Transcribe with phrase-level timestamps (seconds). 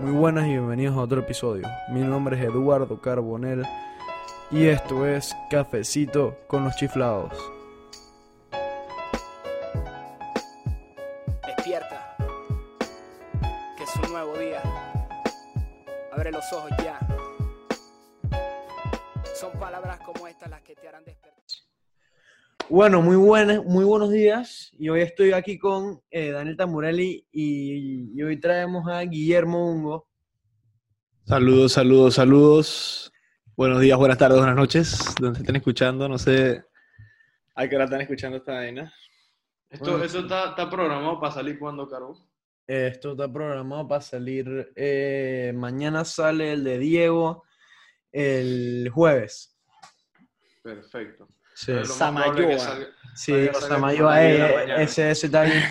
[0.00, 1.66] Muy buenas y bienvenidos a otro episodio.
[1.90, 3.66] Mi nombre es Eduardo Carbonel
[4.48, 7.32] y esto es Cafecito con los chiflados.
[11.44, 12.16] Despierta,
[13.76, 14.62] que es un nuevo día.
[16.12, 16.87] Abre los ojos ya.
[22.70, 24.70] Bueno, muy buenas, muy buenos días.
[24.78, 30.08] Y hoy estoy aquí con eh, Daniel Tamurelli y, y hoy traemos a Guillermo Ungo.
[31.24, 33.12] Saludos, saludos, saludos.
[33.56, 35.14] Buenos días, buenas tardes, buenas noches.
[35.20, 36.62] Donde estén escuchando, no sé
[37.54, 38.92] a qué hora están escuchando esta vaina.
[39.70, 42.14] Esto, Bueno, ¿Eso está, está programado para salir cuando, Caro?
[42.66, 44.72] Esto está programado para salir.
[44.76, 47.44] eh, mañana sale el de Diego
[48.12, 49.58] el jueves.
[50.62, 51.28] Perfecto.
[51.58, 52.56] Sí, Es Samayoa.
[52.58, 52.86] salga-
[53.16, 54.82] sí salga- o salga sea, como Mayo, a las 10 de la eh, mañana.
[54.82, 55.62] ese, ese está bien.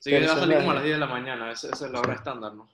[0.00, 1.50] Sí, que va a salir como a las 10 de la mañana.
[1.52, 2.68] Esa, esa es la hora estándar, ¿no?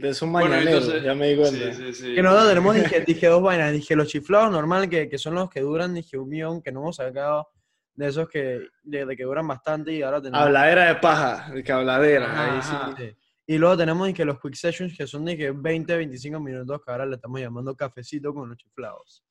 [0.00, 1.72] Es un Bueno, mañanero, entonces- ya me di cuenta.
[1.72, 2.14] Sí, sí, sí.
[2.16, 3.72] Que nosotros tenemos, dije, dije dos vainas.
[3.72, 6.80] Dije los chiflados normal, que, que son los que duran, dije un millón, que no
[6.80, 7.48] hemos sacado
[7.94, 10.44] de esos que, de, de que duran bastante y ahora tenemos.
[10.44, 12.26] Habladera de paja, que habladera.
[12.26, 13.16] Ajá, ahí.
[13.46, 17.06] Y luego tenemos dije, los quick sessions, que son dije, 20, 25 minutos, que ahora
[17.06, 19.22] le estamos llamando cafecito con los chiflados.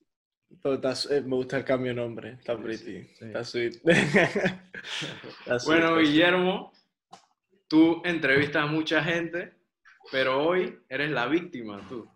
[0.63, 3.25] Pero está su- eh, me gusta el cambio de nombre, está pretty, sí.
[3.25, 3.75] está sweet.
[3.83, 6.07] Está Bueno, sweet.
[6.07, 6.71] Guillermo,
[7.67, 9.53] tú entrevistas a mucha gente,
[10.11, 12.09] pero hoy eres la víctima, tú.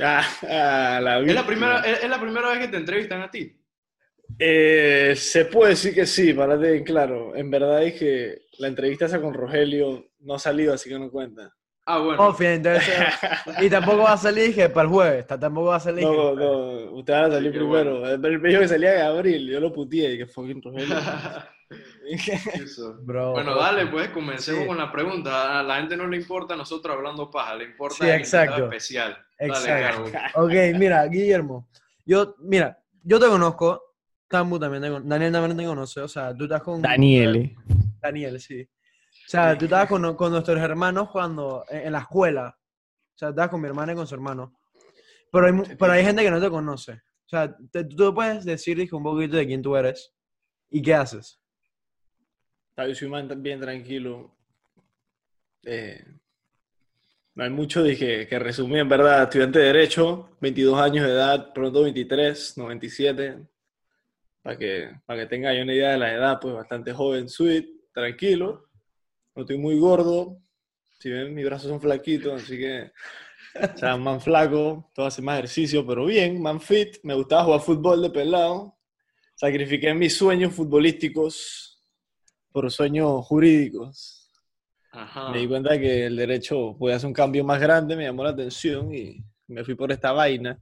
[0.00, 3.30] Ah, ah, la ¿Es la, primera, es, es la primera vez que te entrevistan a
[3.30, 3.56] ti?
[4.38, 7.36] Eh, se puede decir que sí, para bien claro.
[7.36, 11.10] En verdad es que la entrevista esa con Rogelio no ha salido, así que no
[11.10, 11.54] cuenta.
[11.88, 12.20] Ah, bueno.
[12.26, 12.82] Oh, fíjate, entonces,
[13.62, 15.26] y tampoco va a salir, dije, para el jueves.
[15.26, 16.04] ta- Tampoco va a salir.
[16.04, 18.08] No, para- no, usted va a salir primero.
[18.08, 20.96] El me dijo que salía Gabriel, yo lo puteé y que fucking Rogelio.
[22.54, 22.96] Eso.
[23.02, 23.60] Bro, Bueno, bro.
[23.60, 24.66] dale, pues comencemos Sí.
[24.66, 25.58] con la pregunta.
[25.60, 28.64] A la gente no le importa nosotros hablando paja, le importa Sí, el exacto.
[28.64, 29.16] especial.
[29.38, 30.10] Dale, Exacto.
[30.12, 30.30] Caro.
[30.46, 31.68] Ok, mira, Guillermo.
[32.04, 33.82] Yo, mira, yo te conozco.
[34.28, 36.00] Tambu también te con- Daniel también te conoce.
[36.00, 36.82] O sea, tú estás con.
[36.82, 37.56] Daniele.
[38.00, 38.68] Daniel, sí.
[39.26, 41.64] O sea, tú estabas con, con nuestros hermanos cuando.
[41.68, 42.56] En, en la escuela.
[43.14, 44.58] O sea, estabas con mi hermana y con su hermano.
[45.32, 46.92] Pero hay, pero hay gente que no te conoce.
[46.92, 50.14] O sea, te- tú puedes decir dije, un poquito de quién tú eres
[50.70, 51.40] y qué haces.
[52.76, 54.36] Yo soy bien tranquilo.
[55.64, 56.04] Eh,
[57.34, 59.24] no hay mucho dije, que resumir, en verdad.
[59.24, 63.46] Estudiante de Derecho, 22 años de edad, pronto 23, 97.
[64.42, 67.66] Para que, para que tenga yo una idea de la edad, pues bastante joven, sweet,
[67.92, 68.65] tranquilo.
[69.36, 70.38] No estoy muy gordo.
[70.98, 72.90] Si ven, mis brazos son flaquitos, así que.
[73.74, 76.96] O sea, man flaco, todo hace más ejercicio, pero bien, man fit.
[77.02, 78.74] Me gustaba jugar fútbol de pelado.
[79.34, 81.82] Sacrifiqué mis sueños futbolísticos
[82.50, 84.30] por sueños jurídicos.
[84.90, 85.28] Ajá.
[85.28, 88.30] Me di cuenta que el derecho podía hacer un cambio más grande, me llamó la
[88.30, 90.58] atención y me fui por esta vaina.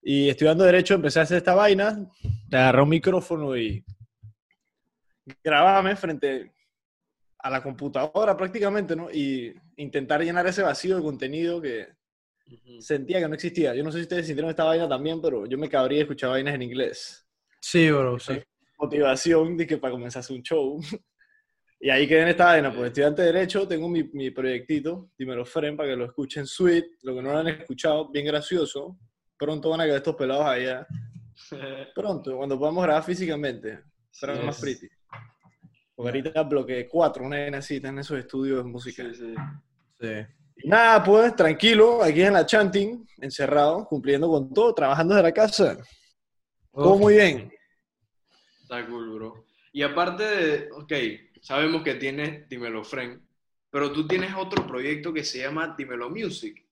[0.00, 2.08] Y estudiando derecho empecé a hacer esta vaina,
[2.52, 3.84] agarré un micrófono y
[5.42, 6.55] grabame frente
[7.46, 9.08] a la computadora prácticamente, ¿no?
[9.10, 11.86] Y intentar llenar ese vacío de contenido que
[12.80, 13.74] sentía que no existía.
[13.74, 16.54] Yo no sé si ustedes sintieron esta vaina también, pero yo me cabría escuchar vainas
[16.54, 17.26] en inglés
[17.60, 18.34] Sí, bro, sí.
[18.78, 20.80] motivación de que para comenzar a hacer un show.
[21.78, 25.44] Y ahí quedé en esta vaina, pues estudiante de Derecho, tengo mi, mi proyectito, Dímelo
[25.44, 28.98] Fren, para que lo escuchen sweet, lo que no lo han escuchado, bien gracioso.
[29.36, 30.86] Pronto van a quedar estos pelados allá.
[31.94, 33.80] Pronto, cuando podamos grabar físicamente,
[34.10, 34.88] será Sí, más pretty.
[35.96, 39.02] Porque ahorita bloqueé cuatro, una están en esos estudios música.
[39.14, 39.34] Sí,
[40.00, 40.08] sí.
[40.64, 45.78] Nada, pues, tranquilo, aquí en la chanting, encerrado, cumpliendo con todo, trabajando desde la casa.
[46.72, 47.00] Todo Uf.
[47.00, 47.50] muy bien.
[48.62, 49.46] Está cool, bro.
[49.72, 50.92] Y aparte de, ok,
[51.40, 53.20] sabemos que tienes Dímelo Friend,
[53.70, 56.62] pero tú tienes otro proyecto que se llama Dímelo Music.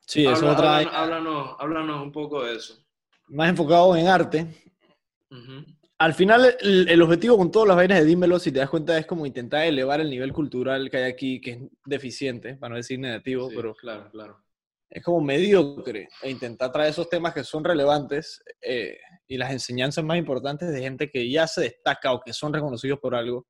[0.00, 2.82] Sí, eso es Habla- otra háblanos, háblanos, háblanos un poco de eso.
[3.28, 4.46] Más enfocado en arte,
[5.30, 5.64] Ujú.
[6.00, 8.96] Al final, el, el objetivo con todas las vainas de Dímelo, si te das cuenta,
[8.96, 12.76] es como intentar elevar el nivel cultural que hay aquí, que es deficiente, para no
[12.76, 14.44] decir negativo, Sí, pero claro, claro.
[14.88, 18.96] es como mediocre, e intentar traer esos temas que son relevantes eh,
[19.26, 23.00] y las enseñanzas más importantes de gente que ya se destaca o que son reconocidos
[23.00, 23.46] por algo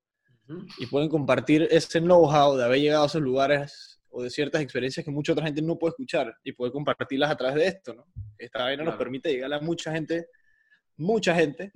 [0.78, 5.04] y pueden compartir ese know-how de haber llegado a esos lugares o de ciertas experiencias
[5.04, 8.06] que mucha otra gente no puede escuchar y poder compartirlas a través de esto, ¿no?
[8.38, 10.28] Esta vaina nos permite llegar a mucha gente,
[10.96, 11.70] mucha gente.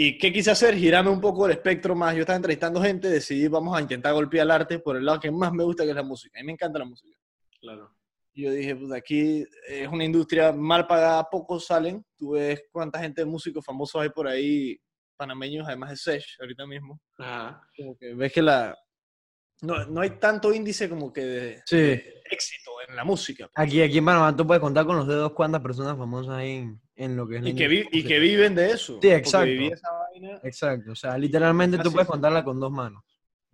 [0.00, 0.76] ¿Y qué quise hacer?
[0.76, 2.14] Girarme un poco el espectro más.
[2.14, 5.28] Yo estaba entrevistando gente, decidí vamos a intentar golpear el arte por el lado que
[5.28, 6.38] más me gusta, que es la música.
[6.38, 7.18] A mí me encanta la música.
[7.60, 7.92] Claro.
[8.32, 12.06] Y yo dije, pues aquí es una industria mal pagada, pocos salen.
[12.16, 14.78] Tú ves cuánta gente de músicos famosos hay por ahí,
[15.16, 17.60] panameños, además de Sesh, ahorita mismo Ajá.
[17.76, 18.78] como que ves que la,
[19.62, 22.00] no, no hay tanto índice como que de Sí.
[22.30, 23.50] éxito en la música.
[23.54, 26.80] Aquí, aquí en Panamá tú puedes contar con los dedos cuántas personas famosas hay en,
[26.96, 28.98] en lo que es la Y que, industria vi- y que viven de eso.
[29.02, 29.50] Sí, exacto.
[29.50, 30.40] esa vaina.
[30.44, 33.02] Exacto, o sea, literalmente tú puedes contarla con dos manos.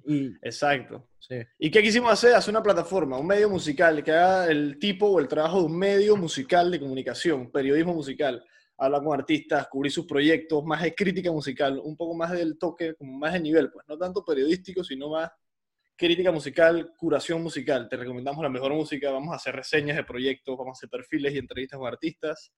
[0.07, 1.09] Y, Exacto.
[1.19, 1.37] sí.
[1.59, 2.35] ¿Y qué quisimos hacer?
[2.35, 5.79] Hacer una plataforma, un medio musical que haga el tipo o el trabajo de un
[5.79, 8.45] medio musical de comunicación, periodismo musical.
[8.77, 12.95] Hablar con artistas, cubrir sus proyectos, más de crítica musical, un poco más del toque,
[12.97, 15.31] como más de nivel, pues no tanto periodístico, sino más
[15.97, 17.89] crítica musical, curación musical.
[17.89, 21.35] Te recomendamos la mejor música, vamos a hacer reseñas de proyectos, vamos a hacer perfiles
[21.35, 22.53] y entrevistas con artistas,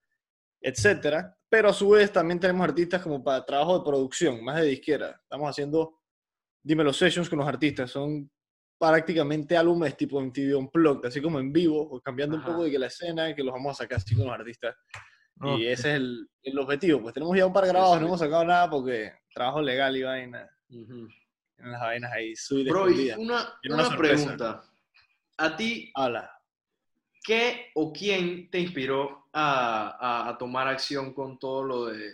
[0.61, 1.37] etcétera.
[1.49, 5.21] Pero a su vez también tenemos artistas como para trabajo de producción, más de disquera.
[5.23, 6.00] Estamos haciendo
[6.62, 8.31] Dímelo Sessions con los artistas, son
[8.79, 12.47] prácticamente álbumes tipo MTV Unplugged, así como en vivo, o cambiando Ajá.
[12.47, 14.75] un poco de que la escena, que los vamos a sacar así con los artistas.
[15.41, 15.59] Ok.
[15.59, 17.00] Y ese es el, el objetivo.
[17.03, 18.00] Pues tenemos ya un par grabados, sí.
[18.00, 21.09] no hemos sacado nada porque trabajo legal y vaina, Ujú.
[21.58, 24.62] En las vainas ahí, suite Bro, y una, una pregunta.
[25.38, 26.31] ¿A ti Habla.
[27.25, 32.11] qué o quién te inspiró a, a- a tomar acción con todo lo de,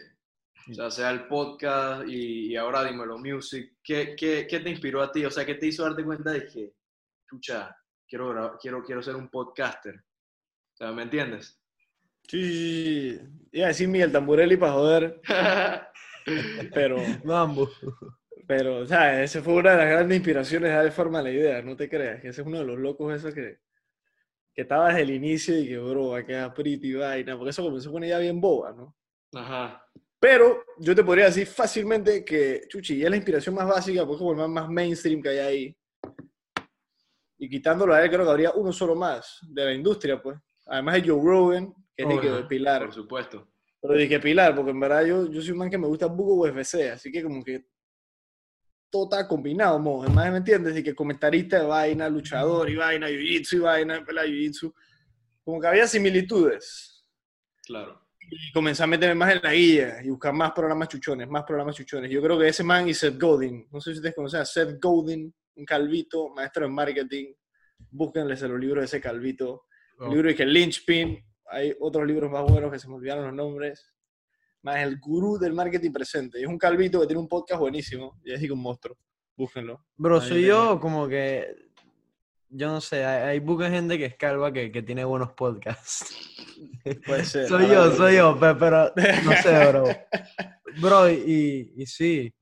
[0.71, 3.75] o sea, sea el podcast y, y ahora Dímelo Music?
[3.83, 5.25] ¿Qué, qué, qué te inspiró a ti?
[5.25, 6.73] O sea, ¿qué te hizo darte cuenta de que,
[7.29, 7.77] chucha,
[8.09, 9.97] quiero, quiero, quiero ser un podcaster?
[9.97, 11.61] O sea, ¿me entiendes?
[12.29, 13.49] Sí, sí, sí, sí.
[13.53, 15.21] Iba a decir Miguel Tamburelli para joder,
[16.75, 17.69] pero, Mambo.
[18.47, 21.31] Pero, o sea, esa fue una de las grandes inspiraciones de darle forma a la
[21.31, 23.59] idea, no te creas, que ese es uno de los locos esos que,
[24.55, 27.63] que estaba desde el inicio y que, bro, va a quedar pretty vaina, porque eso
[27.63, 28.97] comenzó con una idea bien boba, ¿no?
[29.35, 29.87] Ajá.
[30.21, 34.19] Pero yo te podría decir fácilmente que Chuchi es la inspiración más básica, porque es
[34.19, 35.77] como el más, mainstream que hay ahí.
[37.39, 40.39] Y quitándolo a él, creo que habría uno solo más de la industria, pues.
[40.67, 42.85] Además de Joe Rogan, que es el que de Pilar.
[42.85, 43.49] Por supuesto.
[43.81, 46.45] Pero dije Pilar, porque en verdad yo, yo soy un man que me gusta Bugo
[46.45, 47.67] UFC, así que como que
[48.93, 50.03] todo está combinado, mo.
[50.03, 50.77] Además, ¿me entiendes?
[50.77, 54.73] Y que comentarista de vaina, luchador y vaina, jiu-jitsu y vaina, pelea jiu-jitsu.
[55.43, 57.03] Como que había similitudes.
[57.65, 58.07] Claro.
[58.21, 61.75] Y comencé a meterme más en la guía y buscar más programas chuchones, más programas
[61.75, 62.11] chuchones.
[62.11, 64.79] Yo creo que ese man y Seth Godin, no sé si ustedes conocen a Seth
[64.81, 67.33] Godin, un calvito, maestro en marketing.
[67.91, 69.65] Búsquenles los libros de ese calvito.
[70.01, 73.35] El libro de que Lynchpin, hay otros libros más buenos que se me olvidaron los
[73.35, 73.92] nombres.
[74.63, 76.39] Más el gurú del marketing presente.
[76.39, 78.21] Y es un calvito que tiene un podcast buenísimo.
[78.25, 78.97] Y es así que un monstruo.
[79.37, 79.85] Búsquenlo.
[79.97, 80.49] Bro, Ahí soy tenés.
[80.49, 81.55] yo como que.
[82.55, 86.15] Yo no sé, hay, hay poca gente que es calva que, que tiene buenos podcasts.
[87.07, 87.49] Puede ser.
[87.49, 88.93] soy yo, que- soy yo, pe- pero,
[89.25, 89.85] no sé, bro.
[90.81, 92.33] Bro, y, y sí.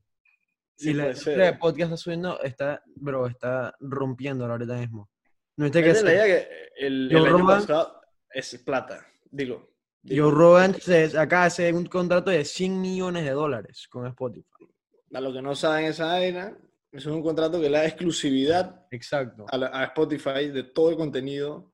[0.76, 5.10] Sí, y la de podcast está subiendo, está, bro, está rompiéndolo ahorita mismo.
[5.56, 8.00] No viste que es la idea que el, el año pasado
[8.32, 9.06] es plata.
[9.30, 9.70] Digo.
[10.08, 14.66] Joe Rogan se de hacer un contrato de 100 millones de dólares con Spotify.
[15.12, 16.56] A los que no saben esa vaina,
[16.92, 19.46] es un contrato que le da exclusividad Exacto.
[19.48, 21.72] a, la- a Spotify de todo el contenido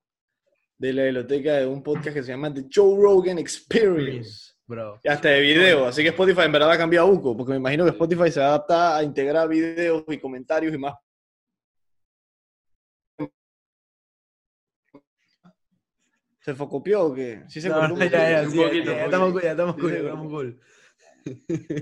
[0.78, 4.52] de la biblioteca de un podcast que se llama The Joe Rogan Experience.
[4.66, 5.00] Bro.
[5.04, 7.52] Y hasta de video, así que Spotify en verdad va a cambiar a Uco, porque
[7.52, 10.94] me imagino que Spotify se adapta a integrar videos y comentarios y más.
[16.46, 17.42] ¿Se focopió o qué?
[17.48, 18.50] Sí se No, cortó un ya, ya, poquito.
[18.52, 20.60] sí, un ya, un estamos ya estamos cool, estamos cool.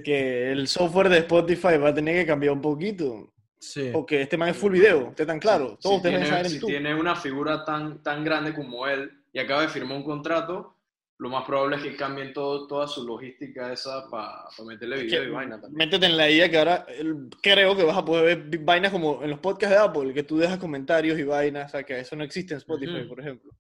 [0.02, 3.90] Que el software de Spotify va a tener que cambiar un poquito, Sí.
[3.93, 5.76] porque este man es full video, esté tan claro.
[5.78, 9.99] Todos si tiene, si una figura tan, tan grande como él y acaba de firmar
[9.99, 10.78] un contrato,
[11.18, 15.25] lo más probable es que cambien todo, toda su logística esa para meterle Es video
[15.25, 15.76] que y vaina también.
[15.76, 19.23] Métete en la idea que ahora el- creo que vas a poder ver vainas como
[19.23, 22.16] en los podcasts de Apple, que tú dejas comentarios y vainas, o sea, que eso
[22.16, 23.52] no existe en Spotify, por ejemplo.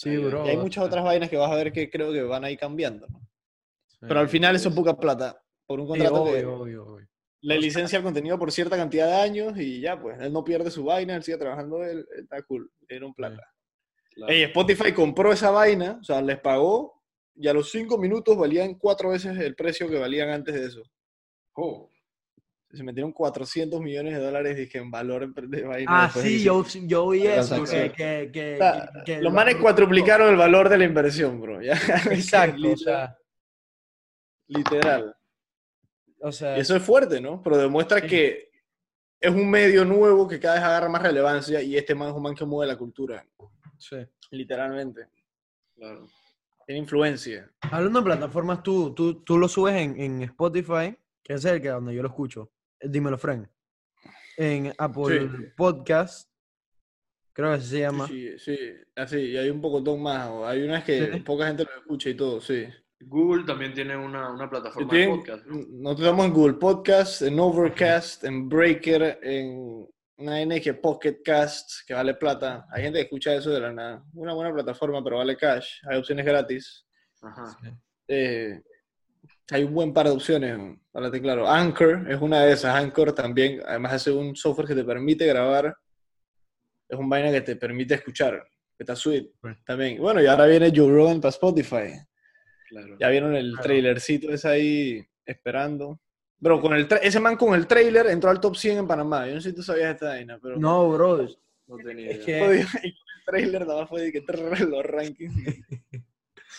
[0.00, 0.46] Sí, bro.
[0.46, 2.58] y hay muchas otras vainas que vas a ver que creo que van a ir
[2.58, 3.08] cambiando.
[3.08, 3.18] ¿no?
[3.88, 3.96] Sí.
[4.02, 7.08] Pero al final eso es poca plata, por un Sí, contrato que obvio, obvio, obvio.
[7.40, 10.70] le licencia el contenido por cierta cantidad de años y ya, pues, él no pierde
[10.70, 13.42] su vaina, él sigue trabajando, él, él está cool, tiene un plata.
[14.12, 14.32] Claro.
[14.32, 17.02] Spotify compró esa vaina, o sea, les pagó
[17.34, 20.82] y a los cinco minutos valían cuatro veces el precio que valían antes de eso.
[21.54, 21.90] Oh,
[22.70, 26.04] Se metieron 400 millones de dólares dije, en valor de vaina.
[26.04, 27.64] Ah, sí, yo, yo vi la eso.
[27.64, 31.40] Que, que, que, O sea, que- que los manes cuatriplicaron el valor de la inversión,
[31.40, 31.62] bro.
[31.62, 31.72] ya.
[32.10, 33.16] Exacto, o sea,
[34.48, 35.14] Literal.
[36.20, 37.42] o sea, eso es fuerte, ¿no?
[37.42, 38.06] Pero demuestra Sí.
[38.06, 38.50] que
[39.20, 42.22] es un medio nuevo que cada vez agarra más relevancia y este man es un
[42.22, 43.26] man que mueve la cultura,
[43.78, 43.96] sí.
[44.30, 45.06] literalmente.
[45.74, 46.06] claro.
[46.66, 47.50] Tiene influencia.
[47.62, 51.68] Hablando de plataformas, tú, tú, tú lo subes en, en Spotify, que es el que
[51.70, 52.50] donde yo lo escucho.
[52.80, 53.48] Dímelo, Frank.
[54.36, 55.44] En Apple Sí.
[55.56, 56.30] Podcast,
[57.32, 58.06] creo que así se llama.
[58.06, 58.58] Sí, sí,
[58.94, 60.28] así, y hay un pocotón más.
[60.28, 61.20] o Hay unas que Sí.
[61.20, 62.66] poca gente lo escucha y todo, sí.
[63.00, 65.46] Google también tiene una, una plataforma de podcast.
[65.46, 65.56] ¿no?
[65.70, 71.86] nosotros estamos en Google Podcast, en Overcast, en Breaker, en una vaina que Pocket Cast,
[71.86, 72.66] que vale plata.
[72.72, 74.04] Hay gente que escucha eso de la nada.
[74.14, 75.80] Una buena plataforma, pero vale cash.
[75.88, 76.84] Hay opciones gratis.
[77.22, 77.56] Ajá.
[78.08, 78.60] Eh,
[79.50, 80.58] hay un buen par de opciones,
[80.92, 81.48] háblate claro.
[81.48, 82.74] Anchor es una de esas.
[82.74, 85.76] Anchor también, además hace un software que te permite grabar.
[86.88, 88.42] Es un vaina que te permite escuchar.
[88.76, 89.58] Que está sweet Right.
[89.64, 90.00] también.
[90.00, 91.94] Bueno, y ahora viene Joe Rogan para Spotify.
[92.68, 92.96] Claro.
[93.00, 93.62] Ya vieron el Claro.
[93.64, 95.98] trailercito ese ahí esperando.
[96.38, 99.26] Bro, con el tra- ese man con el trailer entró al top 100 en Panamá.
[99.26, 100.56] Yo no sé si tú sabías esta vaina, pero...
[100.56, 101.26] No, bro.
[101.66, 102.48] No tenía Es idea.
[102.48, 102.60] que.
[102.84, 102.94] El
[103.26, 104.20] trailer nada más fue de que
[104.64, 105.34] los rankings.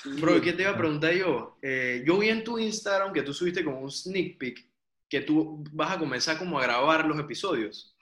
[0.05, 1.57] Bro, ¿y ¿qué te iba a preguntar yo?
[1.61, 4.65] Eh, yo vi en tu Instagram que tú subiste como un sneak peek
[5.09, 7.95] que tú vas a comenzar como a grabar los episodios.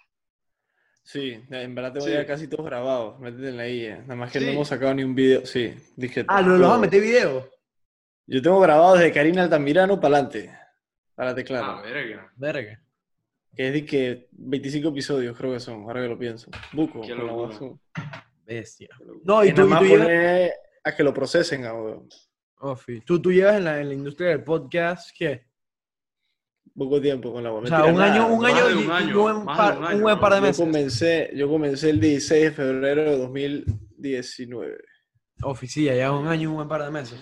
[1.03, 2.11] Sí, en verdad tengo Sí.
[2.11, 3.17] ya casi todos grabados.
[3.19, 3.97] Métete en la IA.
[4.01, 4.45] Nada más que Sí.
[4.45, 5.45] no hemos sacado ni un video.
[5.45, 6.25] Sí, dije.
[6.27, 7.49] Ah, ¿lo, los vas a meter video?
[8.25, 10.53] Yo tengo grabado desde Karina Altamirano para adelante.
[11.15, 11.65] Párate claro.
[11.77, 12.31] Ah, verga.
[12.35, 12.81] Verga.
[13.55, 16.51] que es de que 25 episodios creo que son, ahora que lo pienso.
[16.73, 17.01] Buco.
[17.01, 17.49] Qué con la locura.
[17.53, 17.79] Wazoo.
[18.45, 18.89] Bestia.
[19.23, 20.05] No, y Y tú, nada y más tú llevas.
[20.07, 20.51] poner
[20.87, 22.09] a que lo procesen, weón.
[22.59, 22.75] Oh,
[23.05, 25.45] tú, tú llevas en la, en la industria del podcast, ¿qué?
[26.75, 29.79] Poco tiempo con la O sea, un año, un año, un año, buen par, de
[29.79, 30.45] un un año, buen par de ¿no?
[30.45, 30.65] Yo meses.
[30.65, 34.77] comencé, yo comencé el 16 de febrero de 2019.
[35.43, 37.19] Oficina, ya un año y un buen par de meses.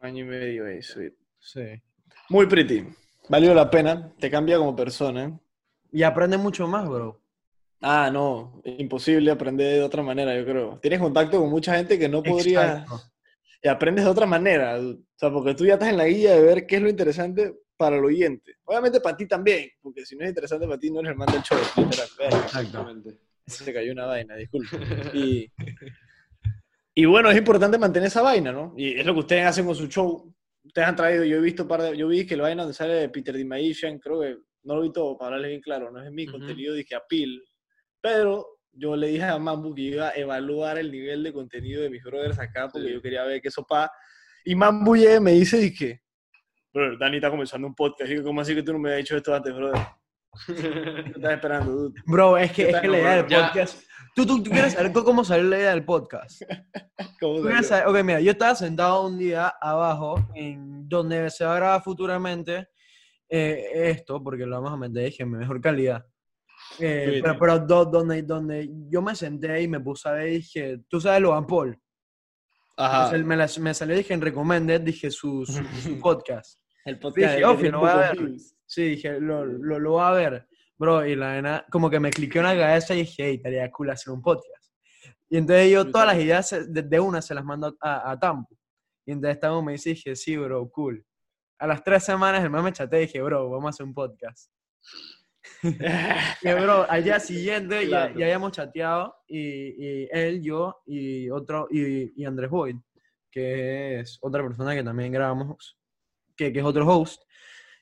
[0.00, 1.14] Un año y medio ahí, sweet.
[1.38, 1.82] Sí.
[2.28, 2.86] Muy pretty.
[3.28, 4.12] Valió la pena.
[4.18, 5.38] Te cambia como persona.
[5.92, 7.21] Y aprende mucho más, bro.
[7.82, 8.62] Ah, no.
[8.64, 10.78] Imposible aprender de otra manera, yo creo.
[10.80, 12.84] Tienes contacto con mucha gente que no podría...
[13.64, 14.78] Y aprendes de otra manera.
[14.80, 17.54] O sea, porque tú ya estás en la guía de ver qué es lo interesante
[17.76, 18.56] para el oyente.
[18.64, 21.28] Obviamente para ti también, porque si no es interesante para ti, no eres el man
[21.32, 21.58] del show.
[21.76, 22.08] literal.
[22.44, 23.18] Exactamente.
[23.46, 24.76] Se cayó una vaina, disculpe.
[25.14, 25.50] Y,
[26.94, 28.74] y bueno, es importante mantener esa vaina, ¿no?
[28.76, 30.32] Y es lo que ustedes hacen con su show.
[30.64, 33.08] Ustedes han traído, yo he visto par de, yo vi que la vaina donde sale
[33.08, 36.24] Peter DiMagician, creo que no lo vi todo, para hablarles bien claro, no es mi
[36.24, 36.38] Ujú.
[36.38, 37.42] contenido, dije apil,
[38.02, 41.90] pero yo le dije a Mambu que iba a evaluar el nivel de contenido de
[41.90, 42.94] mis brothers acá, porque Sí.
[42.94, 43.90] yo quería ver qué eso pa.
[44.44, 46.02] Y Mambu llega me dice, dije,
[46.74, 48.96] brother, Dani está comenzando un podcast, y yo, ¿cómo así que tú no me has
[48.98, 49.80] dicho esto antes, brother?
[50.46, 52.00] ¿Qué estás esperando, dude?
[52.06, 53.38] Bro, es que, ¿Qué es que la idea del bro?
[53.40, 53.82] Podcast.
[54.14, 56.42] ¿Tú, tú, tú quieres saber cómo salió la idea del podcast?
[57.20, 57.62] ¿Cómo salió?
[57.62, 61.82] saber- Ok, mira, yo estaba sentado un día abajo en donde se va a grabar
[61.82, 62.68] futuramente
[63.28, 66.04] eh, esto, porque lo vamos a meter en mejor calidad.
[66.78, 70.80] Eh, pero pero do- donde, donde yo me senté y me puse a ver, dije,
[70.88, 71.78] tú sabes Logan Paul.
[72.76, 73.04] Ajá.
[73.04, 76.58] Entonces, me, la- me salió, dije, en Recommended, dije, su, su, su podcast.
[76.84, 77.36] El Dije, podcast.
[77.38, 78.18] que Ofi, lo voy a ver.
[78.66, 80.48] Sí, dije, lo, lo, lo voy a ver.
[80.78, 83.70] Bro, y la nena, como que me cliqué en la cabeza y dije, hey, estaría
[83.70, 84.72] cool hacer un podcast.
[85.28, 88.56] Y entonces yo todas las ideas de, de una se las mando a, a Tampo.
[89.06, 91.04] Y entonces Tampo me dice, dije, sí, bro, cool.
[91.58, 93.94] A las tres semanas el man me chateé y dije, bro, vamos a hacer un
[93.94, 94.50] podcast.
[96.42, 98.18] Y bro, al día siguiente ya, Claro.
[98.18, 99.40] ya habíamos chateado y,
[100.04, 102.76] y él, yo y otro, y, y Andrés Boyd,
[103.30, 105.78] que es otra persona que también grabamos,
[106.36, 107.22] que, que es otro host.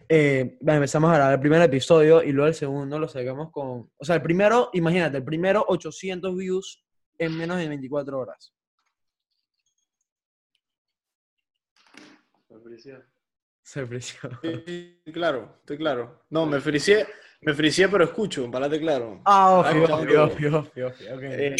[0.09, 4.05] Eh, empezamos a grabar el primer episodio y luego el segundo lo sacamos con, o
[4.05, 6.83] sea, el primero, imagínate, el primero 800 views
[7.19, 8.55] en menos de 24 horas.
[13.62, 14.31] Se ofreció.
[14.43, 16.25] Sí, claro, estoy claro.
[16.31, 17.07] No, me fricié,
[17.42, 19.20] me fricié, pero escucho, párate claro.
[19.25, 19.97] Ah, Ah, obvio, bueno.
[19.97, 21.23] obvio, obvio, obvio, obvio, ok.
[21.23, 21.56] Eh,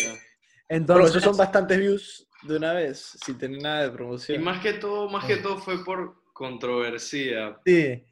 [0.69, 4.43] Entonces, esos son bastantes views de una vez, sin tener nada de Y promoción.
[4.45, 7.57] más que todo, más que todo fue por controversia.
[7.65, 8.05] sí,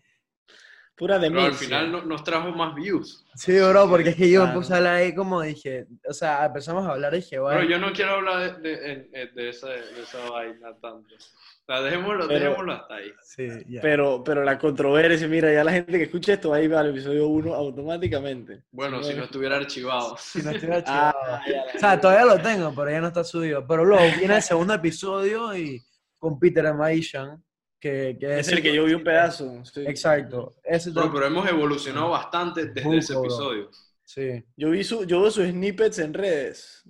[0.98, 3.24] Pura Pero al final no- nos trajo más views.
[3.36, 4.60] sí, bro, porque es que yo me Claro.
[4.60, 7.62] puse a hablar ahí como dije, o sea, empezamos a hablar y dije, Pero bueno,
[7.62, 11.14] yo no quiero hablar de, de, de- de esa, de esa vaina tanto.
[11.14, 13.12] O sea, dejémoslo, Pero- dejémoslo hasta ahí.
[13.22, 13.80] sí, ya.
[13.82, 16.90] Pero, pero la controversia, mira, ya la gente que escucha esto va a ir al
[16.90, 18.62] episodio 1 automáticamente.
[18.72, 20.16] Bueno, si no estuviera archivado.
[20.18, 21.66] Si no estuviera Ah, archivado.
[21.66, 23.66] la O sea, todavía lo tengo, pero ya no está subido.
[23.66, 25.80] Pero luego viene el segundo episodio y
[26.18, 27.40] con Peter Maishan,
[27.80, 29.64] que, que Es el que yo vi un pedazo.
[29.64, 29.82] sí.
[29.86, 30.56] Exacto.
[30.64, 33.22] Ese Bro, tam- pero hemos evolucionado bastante desde ese bro.
[33.24, 33.70] episodio.
[34.04, 34.42] Sí.
[34.56, 36.82] Yo vi su, yo veo sus snippets en redes.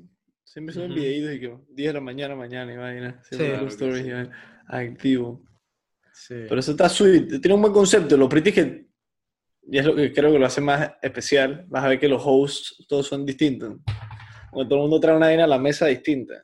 [0.44, 1.00] Siempre suben Ujú.
[1.00, 3.22] videitos y que 10 de la mañana, mañana, y vaina.
[3.24, 3.60] Siempre Sí.
[3.60, 4.30] que stories sí.
[4.68, 5.44] Activo.
[6.12, 6.34] sí.
[6.48, 7.40] Pero eso está sweet.
[7.40, 8.16] Tiene un buen concepto.
[8.16, 8.86] Lo pretty es que,
[9.70, 12.22] y es lo que creo que lo hace más especial, vas a ver que los
[12.24, 13.76] hosts todos son distintos.
[14.50, 16.42] Cuando todo el mundo trae una vaina a la mesa distinta.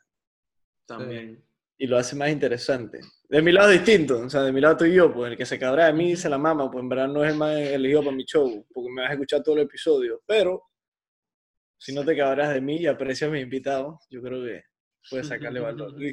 [0.86, 1.42] También.
[1.84, 3.00] Y lo hace más interesante.
[3.28, 4.20] De mi lado es distinto.
[4.20, 5.12] O sea, de mi lado estoy yo.
[5.12, 6.70] Pues el que se cabra de mí se la mama.
[6.70, 8.66] Pues en verdad no es el más elegido para mi show.
[8.72, 10.22] Porque me vas a escuchar todo el episodio.
[10.26, 10.62] Pero,
[11.76, 14.62] si no te cabras de mí y aprecias a mis invitados, yo creo que
[15.10, 15.94] puedes sacarle valor.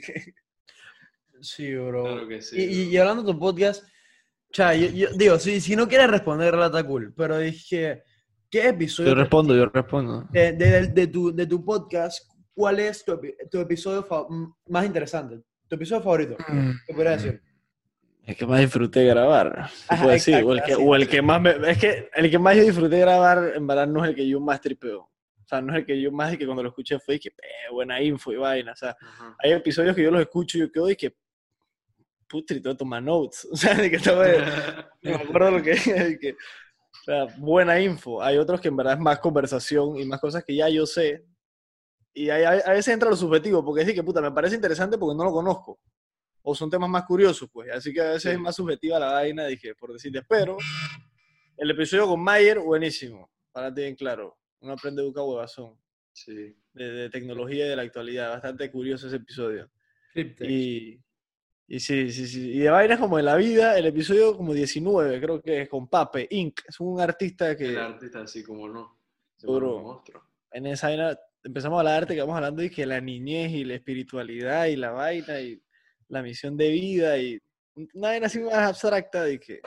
[1.41, 2.03] Sí, bro.
[2.03, 2.91] Claro que sí, Y, y- bro.
[2.93, 6.53] y hablando de tu podcast, o sea, yo, yo digo, si, si no quieres responder,
[6.53, 7.13] está cool.
[7.15, 8.03] Pero dije,
[8.49, 10.27] ¿qué episodio Yo respondo, yo respondo.
[10.31, 14.05] de, de- de tu, de tu podcast, cuál es tu, tu episodio
[14.67, 15.41] más interesante?
[15.71, 16.35] Tu episodio favorito,
[16.85, 17.41] ¿qué podrías decir?
[18.25, 20.33] El que más disfruté grabar, Ajá, decir.
[20.35, 22.63] exacto, o, el que, o el que más me- Es que el que más yo
[22.63, 24.99] disfruté grabar, en verdad, no es el que yo más tripeo.
[25.03, 27.29] O sea, no es el que yo más, y que cuando lo escuché fue que
[27.29, 28.73] "Eh, buena info y vaina.
[28.73, 29.33] O sea, Ajá.
[29.41, 31.15] hay episodios que yo los escucho y yo quedo y que
[32.27, 33.47] putri, que tomar notes.
[33.53, 34.25] O sea, de que estaba.
[35.01, 35.71] Me acuerdo lo que
[36.09, 38.21] de que, o sea, buena info.
[38.21, 41.23] Hay otros que en verdad es más conversación y más cosas que ya yo sé.
[42.13, 45.15] Y a veces entra lo subjetivo, porque es decir que puta, me parece interesante porque
[45.17, 45.79] no lo conozco.
[46.43, 47.71] O son temas más curiosos, pues.
[47.71, 48.29] Así que a veces Sí.
[48.29, 50.21] es más subjetiva la vaina, dije, por decirte.
[50.27, 50.57] Pero
[51.57, 53.29] el episodio con Mayer, buenísimo.
[53.51, 54.37] Para ti bien claro.
[54.59, 55.77] Uno aprende educa huevazón.
[56.13, 56.55] Sí.
[56.73, 58.31] De, de tecnología y de la actualidad.
[58.31, 59.69] Bastante curioso ese episodio.
[60.13, 60.49] Cryptex.
[60.49, 61.01] Y,
[61.67, 62.51] y sí, sí, sí.
[62.51, 65.87] Y de vainas como de la vida, el episodio como 19, creo que es con
[65.87, 66.59] Pape, Inc.
[66.67, 68.97] Es un artista El que artista así como no.
[69.37, 70.23] Se un monstruo.
[70.51, 73.51] en esa vaina empezamos a hablar de arte, que vamos hablando de que la niñez
[73.51, 75.61] y la espiritualidad y la vaina y
[76.07, 77.39] la misión de vida y
[77.75, 79.61] una vaina así más abstracta de que...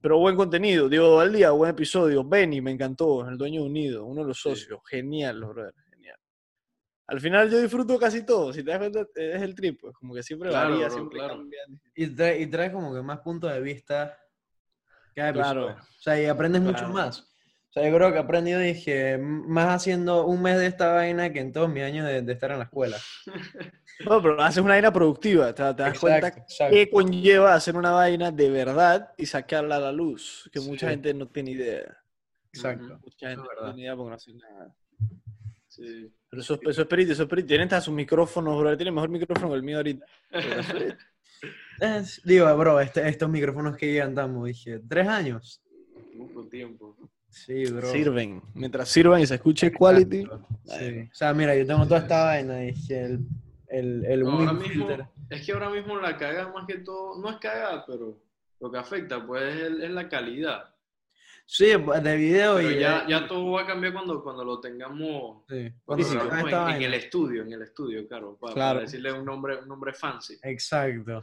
[0.00, 2.22] Pero buen contenido, Diego al día, buen episodio.
[2.22, 4.50] Benny, me encantó, el dueño de Unido, uno de los Sí.
[4.50, 4.78] socios.
[4.88, 6.16] Genial, brother, genial.
[7.08, 10.14] Al final yo disfruto casi todo, si te das cuenta, es el trip, pues, como
[10.14, 11.34] que siempre Claro, varía, bro, siempre claro.
[11.38, 11.58] cambia.
[11.96, 14.16] Y trae, y trae como que más puntos de vista
[15.16, 15.66] cada episodio.
[15.66, 15.80] Claro.
[15.82, 17.27] O sea, y aprendes mucho más.
[17.80, 21.40] Sea, yo creo que he aprendido, dije, más haciendo un mes de esta vaina que
[21.40, 22.96] en todos mis años de, de estar en la escuela.
[24.06, 27.90] No, pero haces una vaina productiva, te, te das cuenta Exacto, qué conlleva hacer una
[27.90, 31.98] vaina de verdad y sacarla a la luz, que mucha gente no tiene idea.
[32.52, 33.00] Exacto.
[33.02, 34.72] Mucha gente no tiene idea porque no hace nada.
[35.66, 36.12] Sí.
[36.30, 37.48] Pero eso, eso es perito, eso es perito.
[37.48, 38.76] Tienen hasta sus micrófonos, bro.
[38.76, 40.06] Tiene mejor micrófono que el mío ahorita.
[41.80, 45.60] Es- digo, bro, este- estos micrófonos que llevan, damos, dije, ¿tres años?
[46.14, 46.96] Mucho tiempo.
[47.28, 47.90] Sí, bro.
[47.92, 48.42] Sirven.
[48.54, 50.24] Mientras sirvan y se escuche quality.
[50.64, 51.08] Sí.
[51.10, 53.20] O sea, mira, yo tengo toda esta vaina, dije, el,
[53.68, 55.06] el, el No, ahora wind mismo, filter.
[55.30, 58.18] es que ahora mismo la cagada más que todo, no es cagada, pero
[58.60, 60.74] lo que afecta pues es, el- es la calidad.
[61.50, 62.78] Sí, de video Pero y...
[62.78, 66.76] ya, de- ya todo va a cambiar cuando, cuando lo tengamos Sí, cuando lo esta
[66.76, 68.74] en, el estudio, en el estudio, claro, para, Claro.
[68.76, 70.38] para decirle un nombre, un nombre fancy.
[70.42, 71.22] Exacto.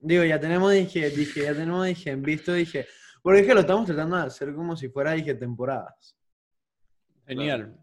[0.00, 2.86] Digo, ya tenemos, dije, dije, ya tenemos, dije, en visto, dije,
[3.22, 6.16] porque es que lo estamos tratando de hacer como si fuera, dije, temporadas.
[7.26, 7.78] Genial.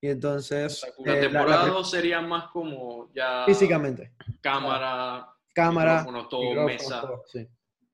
[0.00, 6.06] Y entonces, La eh, la- temporada la- 2 sería más como ya físicamente, cámara, cámara,
[6.28, 7.00] todo, mesa.
[7.00, 7.46] todo, sí.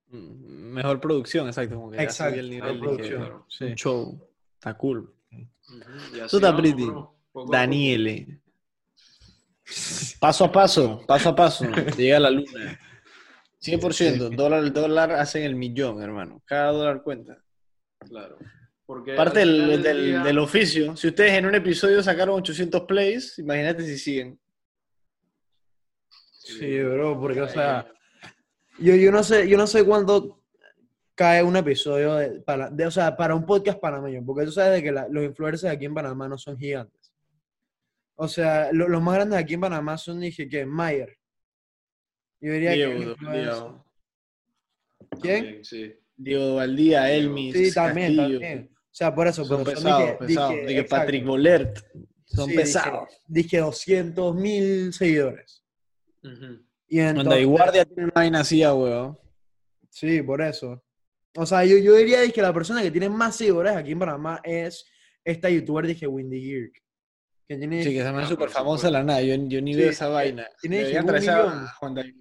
[0.08, 1.76] Mm, Mejor producción, exacto.
[1.76, 3.64] Como que Exacto, el nivel producción, sí.
[3.64, 4.28] un show.
[4.54, 5.14] Está cool.
[5.30, 6.86] Tú estás vamos, pretty.
[7.50, 8.40] Daniele.
[10.18, 11.64] Paso a paso, paso a paso.
[11.96, 12.78] Llega a la luna.
[13.62, 14.31] 100%.
[14.37, 16.42] Dólar dólar hacen el millón, hermano.
[16.46, 17.42] Cada dólar cuenta.
[18.09, 18.38] Claro.
[18.87, 20.96] Porque Parte del, del del- día- del oficio.
[20.96, 24.38] Si ustedes en un episodio sacaron 800 plays, imagínate si siguen.
[26.33, 27.87] Sí, bro, porque, o sea,
[28.79, 30.42] yo, yo no sé, yo no sé cuándo
[31.14, 34.73] cae un episodio de, para, de- o sea, para un podcast panameño, porque tú sabes
[34.73, 37.12] de que la- los influencers aquí en Panamá no son gigantes.
[38.16, 41.16] O sea, lo- los más grandes aquí en Panamá son, dije, que Mayer.
[42.40, 43.85] Yo diría que Diego, influencer- Diego,
[45.20, 45.42] ¿Quién?
[45.44, 45.94] También, sí.
[46.16, 48.40] Diego Valdía, Elmis, Sí, también, Castillo.
[48.40, 48.70] también.
[48.74, 50.50] O sea, por eso, Son pesados, dije- pesados.
[50.55, 50.85] dije, Dije.
[50.85, 51.79] Patrick Bolert.
[52.26, 53.09] Son Sí, dije- pesados.
[53.26, 55.64] Dije 200 mil seguidores.
[56.22, 56.42] Y Manda
[56.88, 59.18] y entonces, guardia tiene una vaina así, ah, weón.
[59.88, 60.83] Sí, por eso.
[61.37, 64.40] O sea, yo, yo diría que la persona que tiene más seguidores aquí en Panamá
[64.44, 64.85] es
[65.24, 66.68] esta youtuber, dije, Windy Gear.
[67.48, 69.22] Que tiene Sí, que se me Ah, súper famosa la nada.
[69.22, 70.46] Yo, yo ni Sí, veo esa vaina.
[70.61, 72.14] tiene un millón Juan David.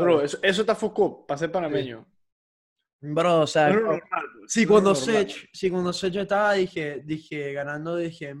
[0.00, 2.06] Bro, eso, eso está foco para ser panameño.
[3.02, 4.02] Bro, o sea, No pues.
[4.62, 4.94] No es cuando.
[4.94, 8.34] Sech, sí, cuando Sech estaba, dije, dije, ganando, dije,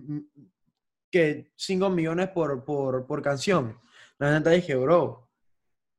[1.10, 3.78] que 5 millones por, por, por canción.
[4.18, 5.30] La neta dije, bro,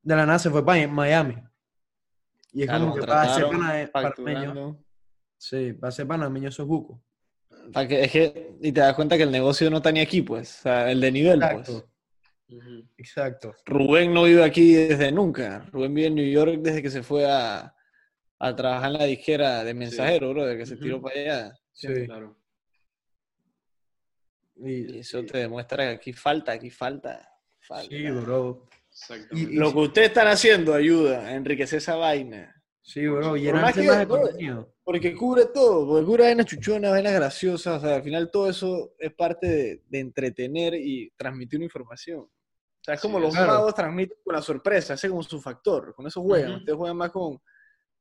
[0.03, 1.35] de la nada se fue para Miami.
[2.53, 3.45] Y es como que para ser
[3.91, 4.83] panameño,
[5.37, 7.03] sí, para ser panameño eso es buco.
[7.87, 10.59] Que- es que, y te das cuenta que el negocio no está ni aquí, pues.
[10.59, 11.83] O sea, el de nivel, pues.
[12.97, 13.55] Exacto.
[13.65, 15.65] Rubén no vive aquí desde nunca.
[15.71, 17.73] Rubén vive en New York desde que se fue a,
[18.39, 21.53] a trabajar en la disquera de mensajero, bro, desde que se tiró para allá.
[21.73, 21.87] Sí.
[22.05, 22.37] Claro.
[24.57, 27.27] Y- Y eso te demuestra que aquí falta, aquí falta.
[27.59, 27.89] falta.
[27.89, 28.67] Sí, bro.
[28.91, 29.53] Exactamente.
[29.53, 32.55] Y- Lo que ustedes están haciendo ayuda a enriquecer esa vaina.
[32.83, 33.35] Sí, bro.
[33.37, 34.73] Llenarse más que- más contenido.
[34.83, 38.93] Porque cubre todo, porque cubre vainas chuchonas, vainas graciosas, o sea, al final todo eso
[38.99, 42.27] es parte de, de entretener y transmitir una información.
[42.81, 43.53] O sea, es como Sí, los claro.
[43.53, 46.59] magos transmiten con la sorpresa, ese es como su factor, con eso juegan, Ujú.
[46.61, 47.39] ustedes juegan más con,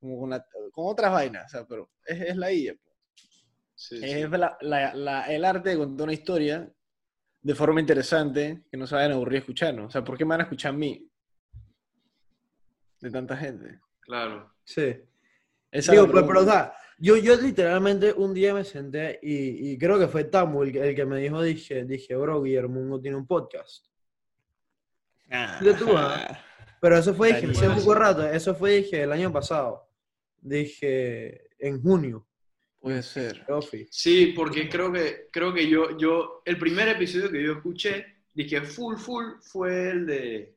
[0.00, 2.74] como con, la- con otras vainas, o sea, pero es, es la IA.
[2.74, 2.96] pues.
[3.74, 4.04] Sí, sí.
[4.04, 6.70] Es la- la- la- el arte de contar una historia
[7.42, 9.84] de forma interesante, que no se vayan a aburrir escuchando.
[9.84, 11.06] O sea, ¿por qué me van a escuchar a mí?
[13.00, 13.80] De tanta gente.
[14.00, 14.52] Claro.
[14.64, 14.96] Sí.
[15.70, 19.78] Esa Digo, pero, pero, o sea, yo, yo literalmente un día me senté y, y
[19.78, 23.00] creo que fue Tamu el, que- el que me dijo, dije, dije, bro, Guillermo no
[23.00, 23.86] tiene un podcast.
[25.60, 26.38] De tú, ah.
[26.80, 29.88] Pero eso fue, dije, Estaría hace poco rato, eso fue, dije, el año pasado.
[30.40, 32.26] Dije, en junio.
[32.80, 33.44] Puede ser.
[33.90, 38.62] Sí, porque creo que, creo que yo, yo, el primer episodio que yo escuché, dije
[38.62, 40.56] full, full, fue el de,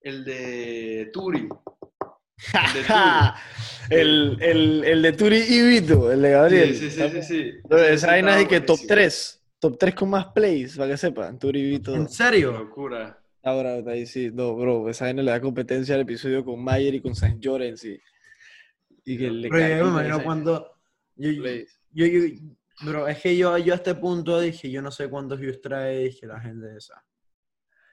[0.00, 1.48] el de Turi.
[1.48, 4.00] El de Turi.
[4.00, 6.76] el, el, el de Turi y Vito, el de Gabriel.
[6.76, 7.52] Sí, sí, sí, sí, sí.
[7.70, 8.94] Esa vaina es que top Buenísimo.
[8.94, 9.40] 3.
[9.58, 11.38] Top 3 con más plays, para que sepan.
[11.40, 11.94] Turi y Vito.
[11.94, 12.52] ¿En Qué serio?
[12.52, 13.18] locura.
[13.44, 14.30] Ahora, ahí sí.
[14.32, 17.84] No, bro, esa vaina le da competencia al episodio con Mayer y con San Llorens.
[17.84, 18.00] Y,
[19.04, 20.70] y que le Pero yo me imagino esa- cuando...
[21.16, 22.40] Yo, yo, yo-
[22.84, 26.04] bro, es que yo, yo a este punto dije, yo no sé cuántos views trae,
[26.04, 27.04] dije, la gente esa.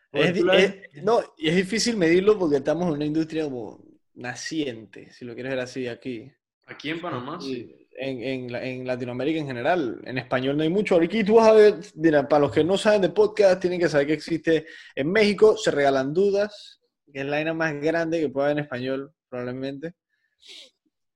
[0.10, 3.84] Porque Es, es- no, y es difícil medirlo porque estamos en una industria como
[4.14, 6.32] naciente, si lo quieres ver así aquí.
[6.66, 7.81] Aquí en Panamá, sí.
[8.04, 10.02] En, en, en Latinoamérica en general.
[10.06, 10.96] En español no hay mucho.
[10.96, 13.88] Aquí tú vas a ver, mira, para los que no saben de podcast, tienen que
[13.88, 16.82] saber que existe en México, se regalan dudas,
[17.14, 19.94] que es la vaina más grande que puede haber en español, probablemente.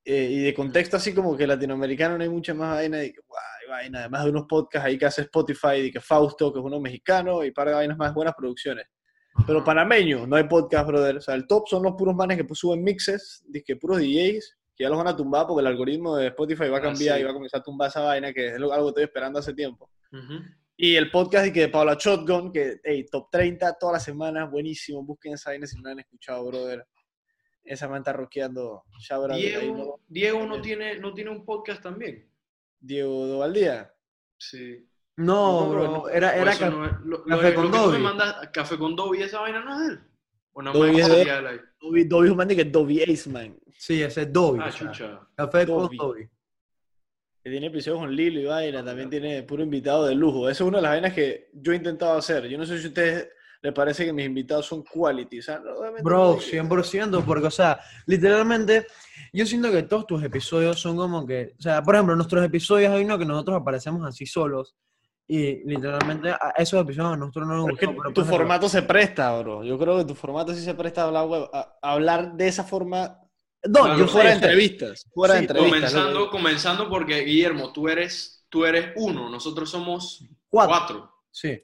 [0.04, 3.68] Eh, y de contexto así como que latinoamericano no hay mucha más vaina, que, guay,
[3.68, 6.78] vaina, además de unos podcasts ahí que hace Spotify, de que Fausto, que es uno
[6.78, 8.86] mexicano, y par de vainas más buenas producciones.
[9.44, 11.16] Pero panameño, no hay podcast, brother.
[11.16, 14.56] O sea, el top son los puros manes que pues, suben mixes, que puros DJs,
[14.76, 17.16] que ya los van a tumbar porque el algoritmo de Spotify va a Ah, cambiar
[17.16, 17.20] sí.
[17.22, 19.54] y va a comenzar a tumbar esa vaina, que es algo que estoy esperando hace
[19.54, 19.90] tiempo.
[20.76, 24.50] Y el podcast de, que de Paula Shotgun, que, hey, top 30 todas las semanas,
[24.50, 25.02] buenísimo.
[25.02, 26.86] Busquen esa vaina si no la han escuchado, brother.
[27.64, 28.12] Esa man está
[29.32, 29.94] ahí, Diego, ¿no?
[30.06, 32.30] Diego no tiene, no tiene un podcast también.
[32.78, 33.90] Diego Dovaldía.
[34.38, 34.86] Sí.
[35.16, 38.04] No, No, bro, no, era, era ca- no es- lo, Café lo con Dobby.
[38.52, 40.00] Café con Dobby, esa vaina no es de él.
[40.64, 41.60] Nada Dobby más es de.
[41.80, 43.56] Dobby, Dobby es un man de que Dobby Ace, man.
[43.78, 44.60] Sí, ese es Dobby.
[44.62, 45.20] Ah, o sea, chucha.
[45.34, 45.96] Café con Dobby.
[45.96, 46.28] Dobby.
[47.42, 50.48] Que tiene episodios con Lilo y vaina, también tiene puro invitado de lujo.
[50.48, 52.48] Eso es una de las vainas que yo he intentado hacer.
[52.48, 53.28] Yo no sé si a ustedes
[53.62, 55.38] les parece que mis invitados son quality.
[55.38, 55.58] O sea,
[56.02, 58.86] Bro, no hay que- 100%, porque, o sea, literalmente,
[59.32, 62.90] yo siento que todos tus episodios son como que, o sea, por ejemplo, nuestros episodios
[62.92, 64.74] hay uno que nosotros aparecemos así solos,
[65.28, 68.24] y literalmente a esos episodios a nosotros no nos Pero es que gustó, pero, tu
[68.24, 69.64] formato se presta, bro.
[69.64, 72.46] Yo creo que tu formato sí se presta a hablar, huevo- a- a hablar de
[72.48, 73.20] esa forma
[73.68, 75.04] No, Claro, yo fuera de entrevistas.
[75.12, 75.92] Fuera de entrevistas.
[75.92, 80.76] Comenzando, comenzando porque, Guillermo, tú eres, tú eres uno, nosotros somos cuatro.
[80.76, 81.12] cuatro.
[81.32, 81.60] Sí.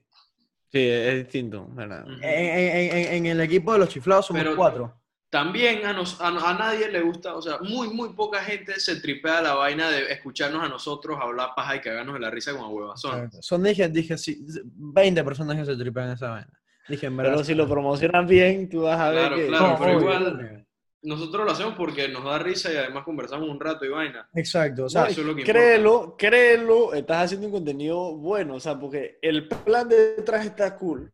[0.72, 2.04] Sí, es distinto, ¿verdad?
[2.22, 5.01] En, en- en- en el equipo de los chiflados somos Pero- cuatro.
[5.32, 9.00] También a, nos- a, a nadie le gusta, o sea, muy, muy poca gente se
[9.00, 12.70] tripea la vaina de escucharnos a nosotros hablar paja y cagarnos de la risa con
[12.70, 13.30] huevazón.
[13.40, 16.60] Son, dije, dije, sí, 20 personas que se tripean esa vaina.
[16.86, 17.32] Dije, en verdad.
[17.32, 19.46] Pero si lo promocionas bien, tú vas a ver Claro, que...
[19.46, 20.66] claro, pero igual-.
[21.04, 24.28] Nosotros lo hacemos porque nos da risa y además conversamos un rato y vaina.
[24.34, 25.58] Exacto, o sea, eso es lo que importa.
[25.60, 30.76] Créelo, créelo, estás haciendo un contenido bueno, o sea, porque el plan de detrás está
[30.76, 31.10] cool.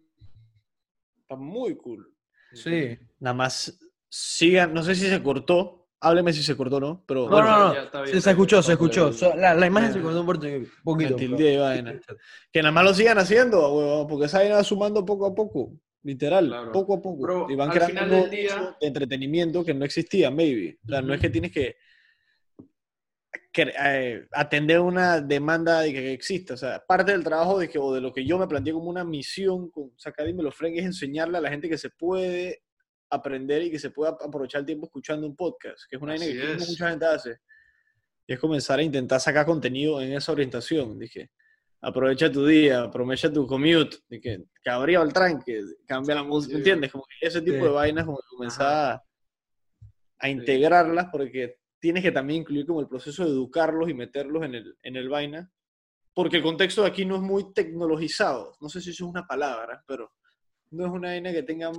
[1.23, 2.13] Está muy cool.
[2.53, 2.99] sí.
[3.21, 7.25] Nada más sigan, no sé si se cortó, hábleme si se cortó o no, pero
[7.25, 7.75] No, bueno, no, no.
[7.75, 9.11] ya está bien, Se, escuchó, se escuchó.
[9.37, 10.27] La, la imagen se cortó un
[10.85, 11.17] poquito.
[11.17, 12.01] vaina.
[12.53, 15.73] que nada más lo sigan haciendo, huevón, porque esa vaina va sumando poco a poco,
[16.03, 16.73] literal, Claro.
[16.73, 17.51] poco a poco.
[17.51, 20.79] Y van creando final un del día- de entretenimiento que no existía, maybe.
[20.85, 21.77] O sea, no es que tienes que
[23.53, 26.55] que, eh, atender una demanda de que, exista.
[26.55, 28.89] O sea, parte del trabajo de que, o de lo que yo me planteé como
[28.91, 32.63] una misión con Sacar y me lo es enseñarle a la gente que se puede
[33.11, 36.25] aprender y que se puede aprovechar el tiempo escuchando un podcast, que es una vaina
[36.27, 36.69] Así que es.
[36.69, 37.39] mucha gente hace.
[38.27, 40.99] Y es comenzar a intentar sacar contenido en esa orientación.
[40.99, 41.31] Dije,
[41.81, 46.53] aprovecha tu día, aprovecha tu commute, de que, que abría el tranque, cambia la música,
[46.53, 46.59] Sí.
[46.59, 46.93] ¿entiendes?
[46.93, 47.63] Como que ese tipo Sí.
[47.63, 48.67] de vainas, como que comenzar
[48.97, 49.03] a,
[50.19, 54.55] a integrarlas, porque tienes que también incluir como el proceso de educarlos y meterlos en
[54.57, 55.51] el, en el vaina,
[56.13, 59.27] porque el contexto de aquí no es muy tecnologizado, no sé si eso es una
[59.27, 60.13] palabra, pero
[60.71, 61.71] no es una vaina que tenga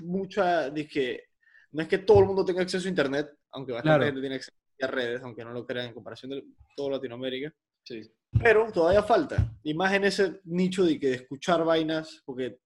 [0.00, 1.24] mucha, dije,
[1.72, 4.04] no es que todo el mundo tenga acceso a internet, aunque bastante Claro.
[4.04, 6.44] gente tiene acceso a redes, aunque no lo crean en comparación de
[6.76, 7.54] toda Latinoamérica.
[7.84, 8.02] Sí.
[8.42, 9.52] Pero todavía falta.
[9.62, 12.58] Y más en ese nicho de que de escuchar vainas, porque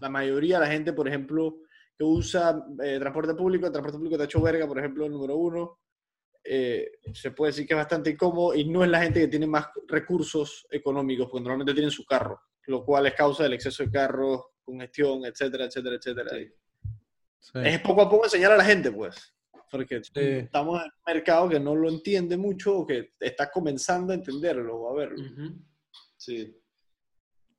[0.00, 1.56] la mayoría de la gente, por ejemplo,
[1.96, 5.12] que usa eh, transporte público, el transporte público te ha hecho verga, por ejemplo, el
[5.12, 5.78] número uno,
[6.44, 9.46] eh, se puede decir que es bastante incómodo y no es la gente que tiene
[9.46, 13.90] más recursos económicos, porque normalmente tienen su carro, lo cual es causa del exceso de
[13.90, 16.30] carros, congestión, etcétera, etcétera, etcétera.
[16.30, 16.52] Sí.
[17.40, 17.52] Sí.
[17.62, 19.34] Es poco a poco enseñar a la gente, pues.
[19.70, 20.10] Porque Sí.
[20.14, 24.76] estamos en un mercado que no lo entiende mucho o que está comenzando a entenderlo
[24.76, 25.24] o a verlo.
[26.16, 26.56] Sí.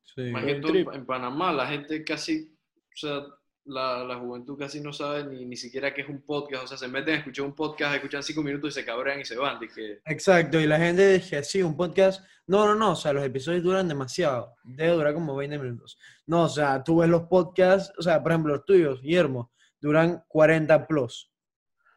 [0.03, 0.21] Sí.
[0.31, 3.21] Más que todo en Panamá, la gente casi, o sea,
[3.65, 6.63] la, la juventud casi no sabe ni, ni siquiera qué es un podcast.
[6.63, 9.25] O sea, se meten a escuchar un podcast, escuchan cinco minutos y se cabrean y
[9.25, 9.59] se van.
[9.59, 12.23] Dije, Exacto, y la gente dice, sí, un podcast.
[12.47, 14.53] No, no, no, o sea, los episodios duran demasiado.
[14.63, 15.97] Debe durar como 20 minutos.
[16.27, 19.51] No, o sea, tú ves los podcasts, o sea, por ejemplo, los tuyos, Guillermo,
[19.81, 21.31] duran 40 plus.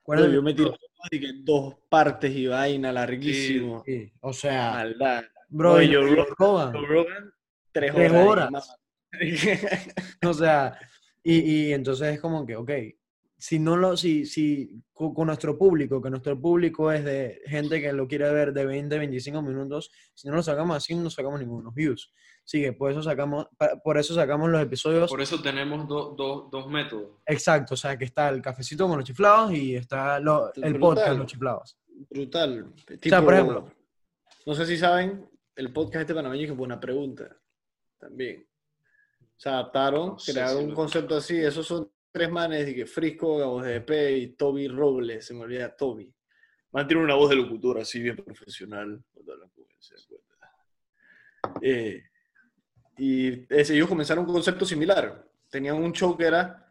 [0.04, 0.74] 40 Pero yo me tiro
[1.44, 3.82] dos partes y vaina, larguísimo.
[3.84, 5.24] Sí, o sea, Maldad.
[5.48, 7.32] bro, y Rogan-
[7.72, 8.50] tres horas.
[10.26, 10.78] O sea,
[11.32, 12.70] y, y entonces es como que, ok,
[13.40, 17.80] si no lo, si, si con, con nuestro público, que nuestro público es de gente
[17.80, 21.38] que lo quiere ver de 20, 25 minutos, si no lo sacamos así, no sacamos
[21.38, 22.12] ninguno views.
[22.44, 23.46] Así que por eso sacamos,
[23.84, 25.08] por eso sacamos los episodios.
[25.10, 27.10] por eso tenemos do- do- dos métodos.
[27.26, 30.80] Exacto, o sea, que está el cafecito con los chiflados y está lo- el Brutal.
[30.80, 31.78] podcast con los chiflados.
[32.10, 32.74] Brutal.
[33.02, 33.70] sea, por ejemplo.
[34.46, 37.36] No sé si saben, el podcast este panameño que buena pregunta.
[37.98, 38.44] También.
[39.38, 41.36] O sea, adaptaron, No sé crearon si un concepto así.
[41.36, 45.24] Esos son tres manes, y que Frisco, Gabos de EP y Toby Robles.
[45.24, 46.12] Se me olvida Toby.
[46.72, 49.00] Mantiene una voz de locutor así, bien profesional.
[49.78, 49.94] se.
[51.62, 52.02] Eh,
[52.98, 55.24] y ese, ellos comenzaron un concepto similar.
[55.48, 56.66] Tenían un show que era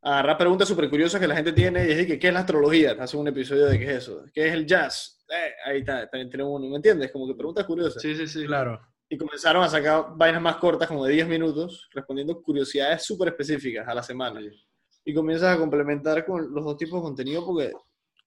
[0.00, 2.92] agarrar preguntas súper curiosas que la gente tiene y decir que qué es la astrología.
[2.92, 4.24] Hacen un episodio de qué es eso.
[4.32, 5.24] ¿Qué es el jazz?
[5.28, 6.68] Eh, ahí está, también tenemos uno.
[6.68, 7.10] ¿Me entiendes?
[7.10, 8.00] Como que preguntas curiosas.
[8.00, 8.46] Sí, sí, sí.
[8.46, 8.93] Claro.
[9.08, 13.86] Y comenzaron a sacar vainas más cortas, como de 10 minutos, respondiendo curiosidades súper específicas
[13.86, 14.40] a la semana.
[15.04, 17.72] Y comienzas a complementar con los dos tipos de contenido porque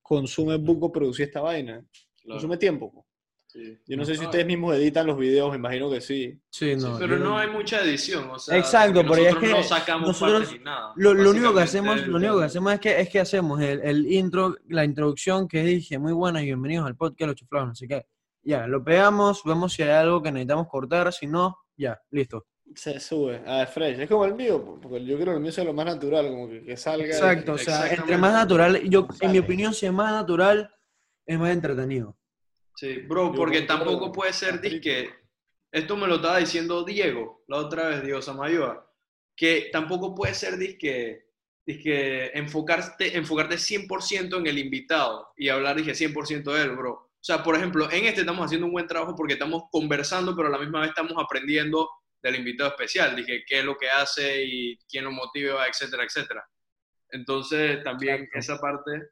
[0.01, 1.83] consume buco producir esta vaina.
[2.21, 2.91] Claro, Consume tiempo.
[2.93, 3.05] po.
[3.47, 3.77] sí.
[3.87, 6.39] Yo no sé si ustedes mismos editan los videos, me imagino que sí.
[6.49, 6.97] Sí, Sí, no.
[6.99, 10.07] pero yo no hay mucha edición, o sea, Exacto, porque pero es que no sacamos
[10.09, 10.93] nosotros- partes ni nada.
[10.95, 13.79] Lo, lo único que hacemos, lo único que hacemos es que, es que hacemos el,
[13.81, 17.75] el intro, la introducción que dije, muy buenas y bienvenidos al podcast Los Chiflados, no
[17.75, 18.05] sé qué.
[18.43, 22.45] Ya, lo pegamos, vemos si hay algo que necesitamos cortar, si no, ya, listo.
[22.75, 23.99] Se sube a fresh.
[23.99, 26.27] Es como el mío, po, porque yo creo que el mío es lo más natural,
[26.27, 27.07] como que, que salga.
[27.07, 28.21] Exacto, o sea, entre Exactamente.
[28.21, 30.73] más natural, yo, en mi opinión, si es más natural,
[31.25, 32.17] es más entretenido.
[32.75, 35.09] Sí, bro, porque tampoco puede ser que
[35.71, 38.87] esto me lo estaba diciendo Diego la otra vez, Diego Samayoa,
[39.35, 41.27] que tampoco puede ser disque,
[41.65, 47.06] disque enfocarte, enfocarte 100% en el invitado y hablar dije 100% de él, bro.
[47.19, 50.47] O sea, por ejemplo, en este estamos haciendo un buen trabajo porque estamos conversando, pero
[50.47, 51.89] a la misma vez estamos aprendiendo
[52.21, 56.47] del invitado especial, dije qué es lo que hace y quién lo motiva, etcétera, etcétera.
[57.09, 58.39] Entonces, también Exacto.
[58.39, 59.09] esa parte,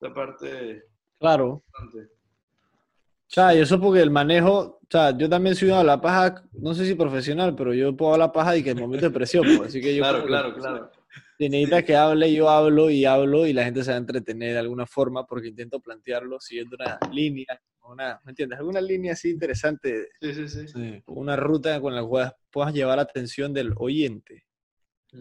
[0.00, 0.82] esa parte
[1.18, 1.62] Claro.
[1.72, 6.44] O sea, y eso porque el manejo, o sea, yo también soy una la paja,
[6.52, 9.44] no sé si profesional, pero yo puedo hablar paja y que el momento de presión,
[9.56, 10.90] pues, así que yo Claro, claro, claro.
[11.38, 14.52] Si necesitas que hable, yo hablo y hablo y la gente se va a entretener
[14.54, 18.58] de alguna forma porque intento plantearlo siguiendo una línea, una, ¿me entiendes?
[18.58, 20.66] Alguna línea así interesante, Sí, sí, sí.
[20.68, 24.44] Sí, una ruta con la cual puedas llevar la atención del oyente.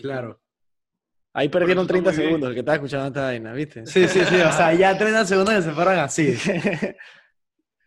[0.01, 0.39] claro.
[1.38, 2.28] Ahí perdieron eso está 30 muy bien.
[2.30, 3.86] segundos el que estaba escuchando esta vaina, ¿viste?
[3.86, 6.34] Sí, sí, sí, o sea, ya 30 segundos que se fueron así.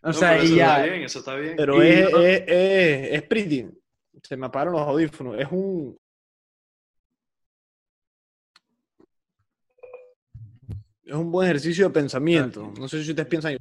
[0.01, 0.75] O No, sea, y eso ya.
[0.77, 1.55] está bien, eso está bien.
[1.57, 3.65] Pero Y- es, es, es, es pretty.
[4.23, 5.37] Se me apagaron los audífonos.
[5.37, 5.99] Es un.
[11.09, 12.71] Es un buen ejercicio de pensamiento.
[12.79, 13.57] No sé si ustedes piensan.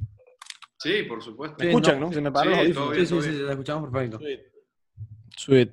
[0.78, 1.56] Sí, por supuesto.
[1.58, 2.06] ¿Me Sí, escuchan, no.
[2.08, 2.12] no?
[2.12, 3.08] Se me apagaron Sí, los audífonos.
[3.08, 3.22] Sí, bien.
[3.22, 4.18] sí, sí, te escuchamos perfecto.
[4.18, 4.40] Sweet.
[5.36, 5.70] Sweet.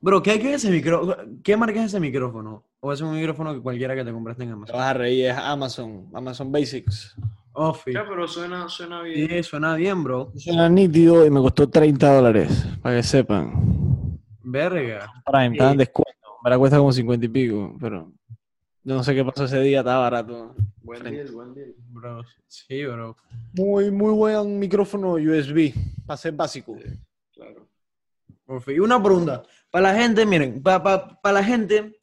[0.00, 1.16] Bro, ¿qué, qué es ese micrófono?
[1.42, 2.64] ¿Qué marca es ese micrófono?
[2.80, 4.76] ¿O es un micrófono que cualquiera que te compraste en Te Amazon?
[4.76, 6.08] vas a reír, es Amazon.
[6.14, 7.16] Amazon Basics.
[7.54, 7.92] Offi.
[7.92, 9.28] Ya, pero suena, suena bien.
[9.28, 10.32] Sí, suena bien, bro.
[10.36, 12.66] Suena nítido y me costó 30 dólares.
[12.80, 14.18] Para que sepan.
[14.42, 15.12] Verga.
[15.26, 15.76] Prime, Sí.
[15.76, 16.10] descuento.
[16.42, 17.76] Me la cuesta como 50 y pico.
[17.80, 18.12] Pero.
[18.84, 20.56] Yo no sé qué pasó ese día, estaba barato.
[20.82, 21.22] Buen Frente.
[21.22, 21.74] deal, buen deal.
[21.90, 23.16] Bro, sí, bro.
[23.52, 25.72] Muy, muy buen micrófono USB.
[26.04, 26.76] Para ser básico.
[27.32, 27.68] Claro.
[28.66, 29.44] Y una pregunta.
[29.70, 32.00] Para la gente, miren, para la gente,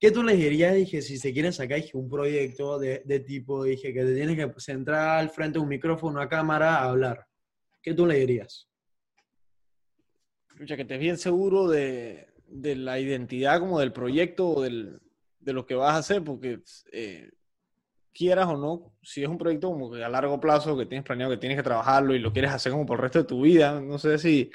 [0.00, 0.74] ¿qué tú les dirías?
[0.74, 4.36] Dije, si se quieren sacar dije, un proyecto de, de tipo, dije, que te tienes
[4.36, 7.24] que centrar al frente de un micrófono, una cámara, a hablar.
[7.80, 8.68] ¿Qué tú le dirías?
[10.50, 15.00] Escucha, que estés bien seguro de, de la identidad como del proyecto o del,
[15.44, 16.60] de lo que vas a hacer, porque
[16.92, 17.30] eh,
[18.12, 21.32] quieras o no, si es un proyecto como que a largo plazo, que tienes planeado,
[21.32, 23.80] que tienes que trabajarlo y lo quieres hacer como por el resto de tu vida,
[23.80, 24.50] no sé si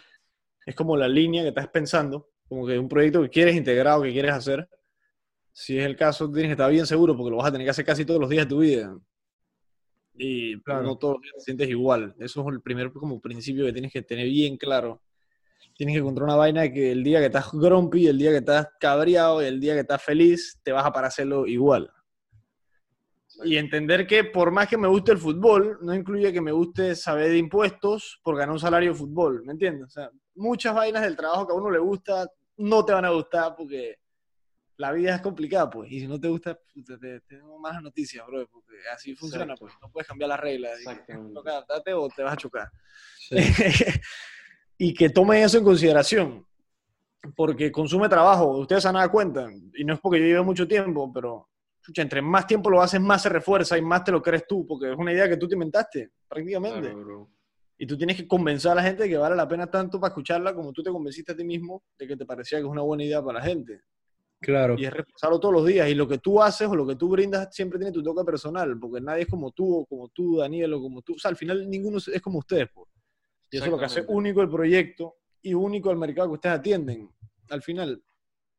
[0.65, 4.11] es como la línea que estás pensando, como que un proyecto que quieres integrado, que
[4.11, 4.67] quieres hacer.
[5.51, 7.71] Si es el caso, tienes que estar bien seguro porque lo vas a tener que
[7.71, 8.97] hacer casi todos los días de tu vida.
[10.13, 10.83] Y Claro.
[10.83, 12.15] no todos los días te sientes igual.
[12.19, 15.01] Eso es el primer como principio que tienes que tener bien claro
[15.75, 18.67] tienes que encontrar una vaina que el día que estás grumpy, el día que estás
[18.79, 21.91] cabreado y el día que estás feliz, te vas a para hacerlo igual.
[23.43, 26.95] Y entender que por más que me guste el fútbol, no incluye que me guste
[26.95, 29.87] saber de impuestos por ganar un salario de fútbol, ¿me entiendes?
[29.87, 33.11] O sea, muchas vainas del trabajo que a uno le gusta no te van a
[33.11, 33.99] gustar porque
[34.75, 35.91] la vida es complicada, pues.
[35.91, 39.65] Y si no te gusta, te, te tengo malas noticias, bro, porque así funciona, Exacto.
[39.65, 39.73] pues.
[39.81, 40.79] No puedes cambiar las reglas.
[41.33, 42.71] toca adaptarte o te vas a chocar.
[43.17, 43.35] Sí.
[44.79, 46.45] y que tomen eso en consideración.
[47.35, 50.65] Porque consume trabajo, ustedes se han dado cuenta, y no es porque yo lleve mucho
[50.65, 51.49] tiempo, pero
[51.81, 54.65] chucha, entre más tiempo lo haces, más se refuerza y más te lo crees tú,
[54.65, 56.93] porque es una idea que tú te inventaste, prácticamente.
[56.93, 57.29] Claro.
[57.77, 60.09] Y tú tienes que convencer a la gente de que vale la pena tanto para
[60.09, 62.81] escucharla como tú te convenciste a ti mismo de que te parecía que es una
[62.81, 63.81] buena idea para la gente.
[64.41, 64.75] Claro.
[64.77, 65.89] Y es reforzarlo todos los días.
[65.89, 68.77] Y lo que tú haces o lo que tú brindas siempre tiene tu toque personal,
[68.79, 71.15] porque nadie es como tú, o como tú, Daniel, o como tú.
[71.15, 72.69] O sea, al final ninguno es es como ustedes.
[72.73, 72.88] pues.
[73.51, 76.57] Y eso es lo que hace único el proyecto y único el mercado que ustedes
[76.59, 77.09] atienden.
[77.49, 78.03] Al final,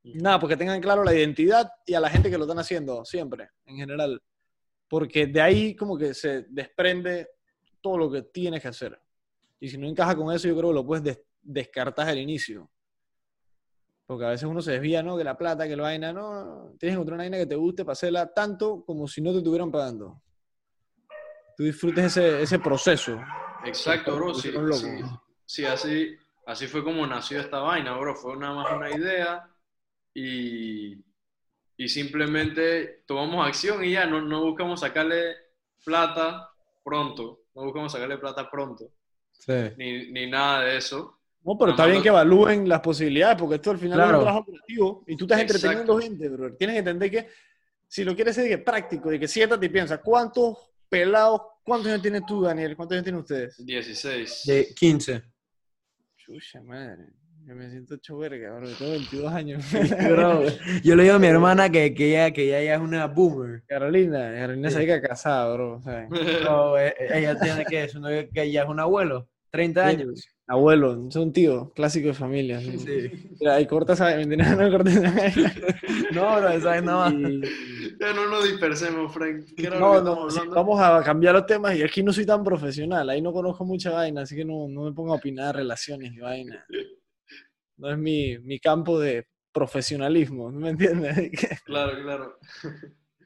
[0.02, 3.50] nada, porque tengan claro la identidad y a la gente que lo están haciendo, siempre,
[3.66, 4.20] en general.
[4.88, 7.28] Porque de ahí como que se desprende
[7.80, 9.00] todo lo que tienes que hacer.
[9.60, 12.68] Y si no encaja con eso, yo creo que lo puedes des- descartar al inicio.
[14.06, 15.16] Porque a veces uno se desvía, ¿no?
[15.16, 16.72] Que la plata, que la vaina, no.
[16.80, 19.38] Tienes que encontrar una vaina que te guste para hacerla tanto como si no te
[19.38, 20.20] estuvieran pagando.
[21.56, 23.20] Tú disfrutes ese, ese proceso.
[23.64, 24.34] Exacto, bro.
[24.34, 25.02] Sí, sí,
[25.44, 28.14] sí, así, así fue como nació esta vaina, bro.
[28.14, 29.48] Fue nada más una idea
[30.14, 30.94] y,
[31.76, 35.34] y simplemente tomamos acción y ya, no, no buscamos sacarle
[35.84, 36.50] plata
[36.84, 38.90] pronto, no buscamos sacarle plata pronto,
[39.32, 39.52] Sí.
[39.78, 41.18] ni, ni nada de eso.
[41.42, 44.18] No, pero está bien que evalúen las posibilidades, porque esto al final es Claro.
[44.18, 46.00] un trabajo operativo y tú estás entreteniendo Exacto.
[46.02, 46.54] gente, bro.
[46.56, 47.28] Tienes que entender que
[47.88, 51.88] si lo quieres hacer de que práctico, de que siéntate y piensa, ¿cuántos pelados, cuántos
[51.90, 52.76] años tienes tú, Daniel?
[52.76, 53.64] ¿Cuántos años tienen ustedes?
[53.64, 54.42] 16.
[54.46, 55.22] De 15.
[56.16, 57.06] Chucha madre,
[57.46, 58.68] yo me siento hecho verga, bro.
[58.76, 59.64] Tengo 22 años.
[60.10, 60.44] Bro,
[60.84, 63.62] yo le digo a mi hermana que, que, ella, que ella ya es una boomer.
[63.66, 64.74] Carolina, Carolina Sí.
[64.74, 65.80] se dedica a casar, bro.
[65.82, 66.08] ¿sabes?
[66.10, 69.28] Pero, eh, ella tiene que, es una- que ella es un abuelo.
[69.50, 70.26] 30 años.
[70.46, 72.60] Abuelo, es un tío, clásico de familia.
[72.60, 72.76] sí.
[72.78, 73.10] Sí.
[73.40, 74.50] Mira, ahí corta esa, ¿me entiendes?
[74.50, 75.54] No vaina.
[76.12, 77.14] No, bro, esa es nada más.
[77.30, 77.40] Y-
[78.00, 79.44] Ya no nos dispersemos, Frank.
[79.56, 82.26] ¿Qué era lo No, no, sí, vamos a cambiar los temas y aquí no soy
[82.26, 85.48] tan profesional, ahí no conozco mucha vaina, así que no, no me pongo a opinar
[85.54, 86.64] de relaciones y vaina.
[87.76, 91.30] No es mi, mi campo de profesionalismo, ¿no me entiendes?
[91.64, 92.38] Claro, claro.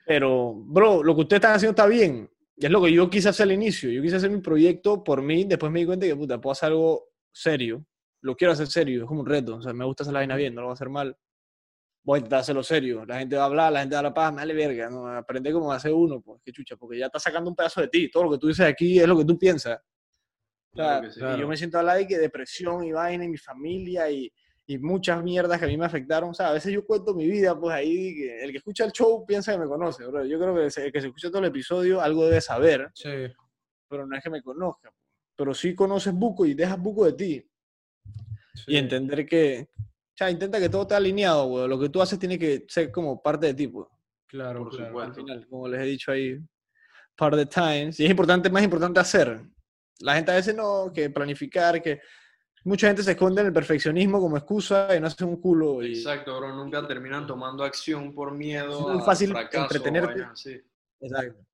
[0.07, 2.29] Pero, bro, lo que ustedes están haciendo está bien.
[2.57, 3.91] Y es lo que yo quise hacer al inicio.
[3.91, 6.69] Yo quise hacer mi proyecto por mí, después me di cuenta que, puta, puedo hacer
[6.69, 7.85] algo serio.
[8.23, 9.57] Lo quiero hacer serio, es como un reto.
[9.57, 11.17] O sea, me gusta hacer la vaina bien, no lo voy a hacer mal.
[12.05, 13.05] Voy a intentar hacerlo serio.
[13.05, 14.89] La gente va a hablar, la gente va a la paz, me vale verga.
[14.89, 15.09] ¿no?
[15.09, 18.11] Aprende cómo hacer uno, pues, qué chucha, porque ya está sacando un pedazo de ti.
[18.11, 19.81] Todo lo que tú dices aquí es lo que tú piensas.
[20.73, 21.19] Claro que sí.
[21.19, 21.39] y Claro.
[21.39, 24.31] yo me siento hablar de que depresión y vaina y mi familia y,
[24.67, 26.31] y muchas mierdas que a mí me afectaron.
[26.31, 28.93] O sea, a veces yo cuento mi vida, pues ahí que el que escucha el
[28.93, 30.25] show piensa que me conoce, bro.
[30.25, 33.11] Yo creo que el que se escucha todo el episodio algo debe saber, Sí.
[33.89, 34.91] pero no es que me conozca.
[35.37, 37.51] Pero sí conoces buco y dejas buco de ti.
[38.67, 41.69] Y entender que, o sea, intenta que todo esté alineado, güey.
[41.69, 43.89] Lo que tú haces tiene que ser como parte de ti, pues.
[44.27, 44.87] Claro, Por claro.
[44.87, 45.11] supuesto.
[45.11, 46.39] Al final, como les he dicho ahí,
[47.17, 47.99] part of the times.
[48.01, 49.41] Y es importante, más importante hacer.
[50.01, 52.01] La gente a veces no, que planificar, que
[52.65, 55.83] mucha gente se esconde en el perfeccionismo como excusa y no hace un culo.
[55.83, 56.55] Y, Exacto, bro.
[56.55, 60.27] Nunca terminan tomando acción por miedo Es muy fácil fracaso entretenerte.
[61.01, 61.45] Exacto.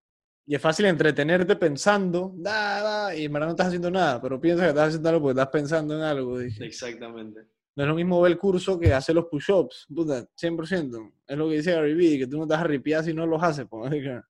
[0.46, 4.40] Y es fácil entretenerte pensando, da, da, y en verdad no estás haciendo nada, pero
[4.40, 6.38] piensas que estás haciendo algo porque estás pensando en algo.
[6.38, 6.64] dije.
[6.64, 7.46] Exactamente.
[7.76, 11.12] No es lo mismo ver el curso que hacer los push-ups, puta, 100%.
[11.26, 13.26] Es lo que dice Gary Vee, que tú no te vas a ripiar si no
[13.26, 13.92] los haces, pues.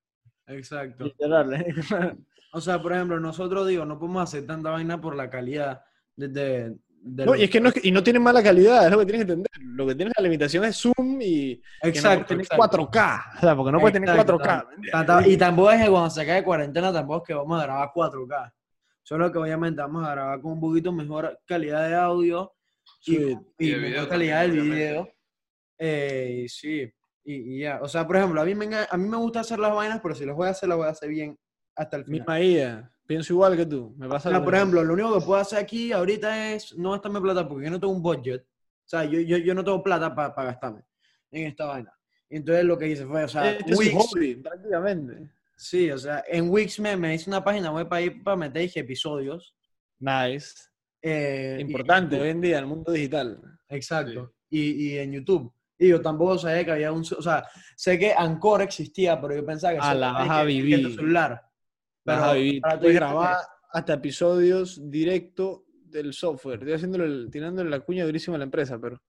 [0.47, 1.05] Exacto.
[1.05, 1.73] Literal, ¿eh?
[2.53, 5.81] O sea, por ejemplo, nosotros, digo, no podemos hacer tanta vaina por la calidad
[6.15, 8.85] de, de, de No, y es que no, es que- y no tiene mala calidad,
[8.85, 9.51] es lo que tienes que entender.
[9.73, 12.61] Lo que tienes la limitación es Zoom y que no puedes Exacto, tener exacto.
[12.91, 13.23] 4K.
[13.37, 14.55] O sea, porque no puedes tener Exacto, 4K.
[14.69, 14.91] ¿me entiendes?
[14.91, 17.89] Tanta- Y tampoco es que cuando se cae cuarentena, tampoco es que vamos a grabar
[17.93, 18.53] 4K.
[19.03, 22.53] Solo que obviamente vamos a grabar con un poquito mejor calidad de audio
[23.05, 23.37] y, Sweet.
[23.57, 25.09] y Y de mejor video calidad del video.
[25.79, 26.81] Eh, y sí,
[27.23, 27.79] y, y ya.
[27.81, 30.13] O sea, por ejemplo, a mí, me, a mí me gusta hacer las vainas, pero
[30.13, 31.35] si las voy a hacer, las voy a hacer bien
[31.75, 32.19] hasta el final.
[32.19, 32.90] Misma IA.
[33.05, 33.93] Pienso igual que tú.
[33.97, 36.91] Me pasa O sea, por ejemplo, lo único que puedo hacer aquí ahorita es no
[36.91, 38.41] gastarme plata porque yo no tengo un budget.
[38.43, 40.81] O sea, yo, yo, yo no tengo plata para gastarme
[41.31, 41.93] en esta vaina.
[42.29, 45.29] Entonces lo que hice fue, o sea, Este es Wix, hobby, prácticamente.
[45.57, 48.69] sí, o sea, en Wix me, me hice una página web para ir para meter
[48.75, 49.53] episodios.
[49.99, 50.53] Nice.
[51.01, 53.41] eh, y- Importante hoy en día en el mundo digital.
[53.67, 54.33] Exacto.
[54.49, 55.53] Y, y en YouTube.
[55.77, 57.01] Y yo tampoco sabía que había un...
[57.01, 57.43] O sea,
[57.75, 59.79] sé que Anchor existía, pero yo pensaba que...
[59.81, 60.83] Ah, la vas a vivir.
[60.83, 61.41] tu celular.
[62.05, 62.61] Vas a vivir.
[62.61, 63.37] para Puedes grabar
[63.71, 66.59] hasta episodios directo del software.
[66.59, 69.01] Estoy haciéndole el- tirándole la cuña durísima a la empresa, pero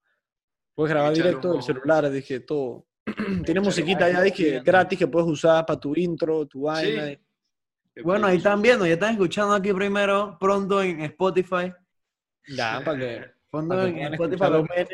[0.75, 2.87] puedes grabar Échale directo del celular, dije todo.
[3.45, 7.07] tiene musiquita ya dije, gratis que puedes usar para tu intro, tu vaina.
[7.95, 8.01] Sí.
[8.03, 11.73] Bueno, ahí están viendo, ya están escuchando aquí primero, pronto en Spotify.
[12.49, 14.45] Ya, para que, Pronto en Spotify.
[14.51, 14.89] los menes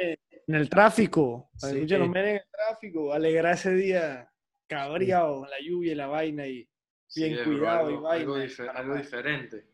[0.49, 1.51] en el tráfico.
[1.57, 1.67] Sí.
[1.77, 3.13] escuchen los menes en el tráfico.
[3.13, 4.29] Alegrar ese día
[4.67, 6.69] cabreado con la lluvia y la vaina y Sí,
[7.15, 8.21] bien cuidado algo, y vaina.
[8.23, 9.67] algo dife- algo diferente.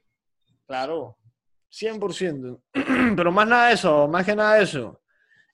[0.67, 1.19] Claro,
[1.71, 2.63] 100%.
[3.17, 5.01] Pero más nada de eso, más que nada de eso.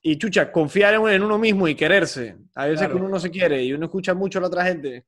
[0.03, 2.35] Y chucha, confiar en, en uno mismo y quererse.
[2.55, 2.93] A veces Claro.
[2.95, 5.05] que uno no se quiere y uno escucha mucho a la otra gente.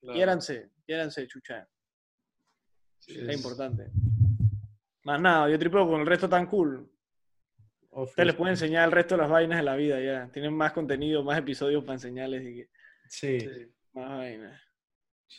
[0.00, 0.14] Claro.
[0.16, 1.66] Quiéranse, quiéranse, chucha.
[2.98, 3.90] Sí, Es importante.
[5.04, 6.90] Más nada, yo tripeo con el resto tan cool.
[7.90, 10.28] Usted les puede enseñar el resto de las vainas de la vida ya.
[10.32, 12.68] Tienen más contenido, más episodios para enseñarles y que-
[13.08, 13.48] Sí, Sí.
[13.92, 14.60] más vainas.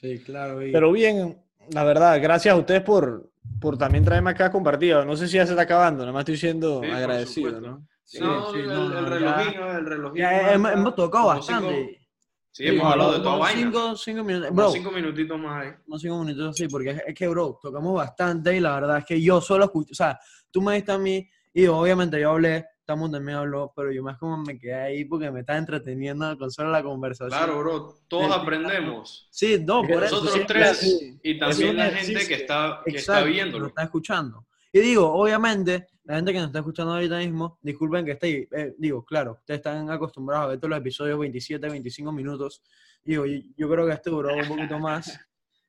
[0.02, 0.66] Sí, claro.
[0.66, 1.42] y- Pero bien,
[1.72, 5.04] la verdad, gracias a ustedes por, por también traerme acá compartido.
[5.06, 7.62] No sé si ya se está acabando, nada más estoy siendo Sí, agradecido.
[7.62, 7.88] ¿no?
[8.04, 10.16] Sí, no, sí, el, no, el ya- relojino, el relojino.
[10.30, 12.08] ya hemos, hemos tocado como cinco- bastante.
[12.52, 13.62] sí, hemos hablado de toda vaina.
[13.62, 14.52] Cinco, cinco minutos.
[14.54, 15.72] Bro, cinco minutitos más ahí.
[15.88, 19.06] unos cinco minutos sí, porque es, es que, bro, tocamos bastante y la verdad es
[19.06, 20.20] que yo solo escucho, o sea,
[20.52, 24.18] tú me diste a mí y obviamente yo hablé, Tamu también habló, pero yo más
[24.18, 27.30] como me quedé ahí porque me estaba entreteniendo con solo la conversación.
[27.38, 29.28] Claro, bro, todos Sí, aprendemos.
[29.32, 30.16] Sí, no, por eso.
[30.16, 31.20] Nosotros siempre tres así.
[31.24, 33.64] y también Eso la gente que está, que está viéndolo.
[33.64, 34.46] Lo está escuchando.
[34.72, 38.76] Y digo, obviamente, la gente que nos está escuchando ahorita mismo, disculpen que esté, eh,
[38.78, 42.62] digo, claro, ustedes están acostumbrados a ver todos los episodios 27, 25 minutos.
[43.04, 45.18] Digo, yo, yo creo que este duró un poquito más.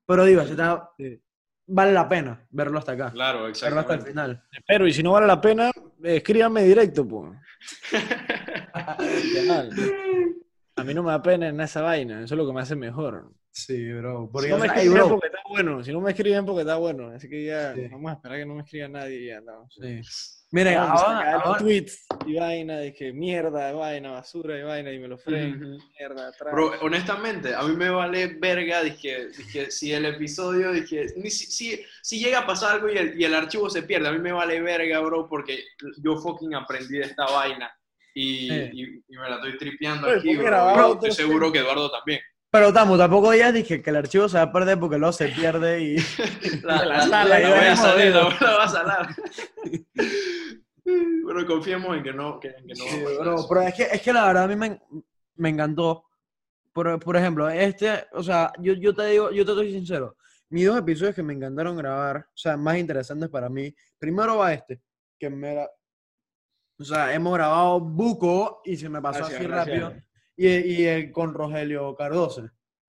[0.05, 0.91] Pero digo, se está-
[1.67, 3.11] vale la pena verlo hasta acá.
[3.11, 4.43] Claro, Verlo hasta el final.
[4.67, 5.71] Pero, y si no vale la pena,
[6.03, 7.33] escríbanme directo, pues.
[10.79, 12.77] A mí no me da pena en esa vaina, eso es lo que me hace
[12.77, 13.31] mejor.
[13.51, 14.27] Sí, bro.
[14.27, 16.61] Si Porque, no o me escriben bro, porque está bueno, si no me escriben porque
[16.61, 17.89] está bueno, así que ya Sí.
[17.91, 19.67] vamos a esperar que no me escriba nadie y ya no.
[19.71, 20.01] sí.
[20.57, 24.63] Miren, Vamos a ahora, sacar ahora- tweets y vaina de que mierda, vaina, basura y
[24.63, 25.79] vaina y me lo freen, Ujú.
[26.01, 26.51] mierda, atrás.
[26.55, 31.45] Bro, honestamente, a mí me vale verga, dije, dije si el episodio, dije, ni si,
[31.47, 34.19] si, si llega a pasar algo y el, y el archivo se pierde, a mí
[34.19, 35.63] me vale verga, bro, porque
[36.03, 37.71] yo fucking aprendí de esta vaina
[38.15, 38.71] y, Sí.
[38.73, 38.83] y-
[39.15, 40.87] y me la estoy tripeando aquí, bro.
[40.93, 42.21] otro Estoy seguro que Eduardo también.
[42.51, 45.29] pero Tamu, tampoco ya dije que el archivo se va a perder porque luego se
[45.29, 45.97] pierde y...
[46.63, 49.09] La, La la- sala, la voy a salir, la, va a salar.
[51.27, 54.13] Pero confiemos en que no, que, que no Sí, bro, pero es que, es que
[54.13, 54.81] la verdad a mí me,
[55.37, 56.05] me encantó.
[56.73, 60.17] Por, por ejemplo, este, o sea, yo, yo te digo, yo te estoy sincero.
[60.51, 63.75] Mis dos episodios que me encantaron grabar, o sea, más interesantes para mí.
[63.99, 64.81] Primero va este,
[65.19, 65.71] que me era-
[66.79, 69.81] O sea, hemos grabado buco y se me pasó Gracias, así gracias.
[69.83, 70.03] rápido.
[70.37, 72.49] Y, y el con Rogelio Cardoso.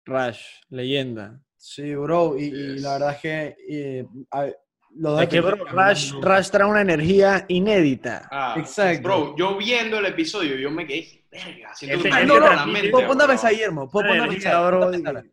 [0.06, 1.40] Rush, leyenda.
[1.58, 2.82] Sí, bro, y, y Yes.
[2.82, 4.52] la verdad es que eh, a-
[4.96, 6.14] los Es que, bro, Rush.
[6.22, 8.28] Rush trae una energía inédita.
[8.32, 9.04] Ah, Exacto.
[9.04, 12.90] Bro, yo viendo el episodio, yo me quedé, verga, siento que no, no, no, mente,
[12.90, 13.90] Puedo ponte a pensar, Guillermo.
[13.90, 15.24] Ponte a pensar.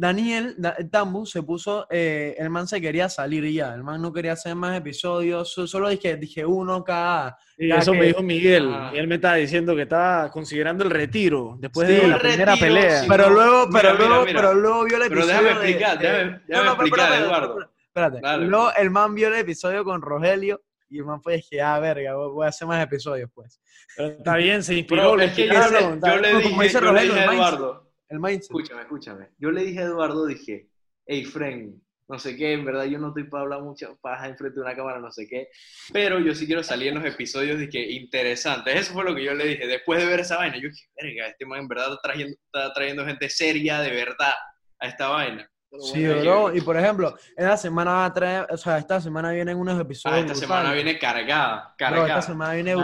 [0.00, 4.00] Daniel, Da- Tambu se puso, eh, el man se quería salir y ya, el man
[4.00, 7.36] no quería hacer más episodios, so- solo dije, dije uno cada...
[7.56, 8.68] Y eso que- me dijo Miguel.
[8.72, 8.92] Ah.
[8.94, 12.52] Y él me estaba diciendo que estaba considerando el retiro después Sí, de la primera
[12.52, 13.00] retiro, pelea.
[13.00, 13.06] sí.
[13.08, 14.40] Pero no, luego, mira, pero mira, luego, mira.
[14.40, 16.86] pero luego vio el Pero episodio déjame de- explicar, de- déjame- No, déjame no, pero
[16.86, 17.70] explicar, espérate, Eduardo.
[17.98, 18.46] Espérate, Dale.
[18.46, 22.14] luego el man vio el episodio con Rogelio y el man fue, dije, ah, verga,
[22.14, 23.60] voy a hacer más episodios, pues.
[23.96, 25.12] Pero está bien, se inspiró.
[25.12, 27.24] Bro, es que yo, le- yo le como dije, dice yo le Rogelio, dije a
[27.24, 27.54] el mindset.
[27.58, 28.42] Eduardo, El mindset.
[28.42, 29.28] escúchame, escúchame.
[29.38, 30.68] Yo le dije a Eduardo, dije,
[31.06, 31.74] hey, friend,
[32.10, 34.74] no sé qué, en verdad yo no estoy para hablar mucha paja enfrente de una
[34.74, 35.48] cámara, no sé qué,
[35.92, 38.74] pero yo sí quiero salir en los episodios, dije, interesantes.
[38.76, 39.66] Eso fue lo que yo le dije.
[39.66, 42.72] Después de ver esa vaina, yo dije, verga, este man en verdad está trayendo, está
[42.72, 44.32] trayendo gente seria de verdad
[44.80, 45.50] a esta vaina.
[45.80, 49.30] Sí, bro, yo- y por ejemplo, esta semana va a traer, o sea, esta semana
[49.32, 52.06] vienen unos episodios Ah, esta semana viene cargada, Bro, cargada.
[52.08, 52.74] esta semana viene.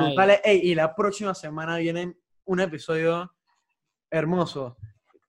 [0.45, 2.15] Ey, y la próxima semana viene
[2.45, 3.33] un episodio
[4.11, 4.77] hermoso.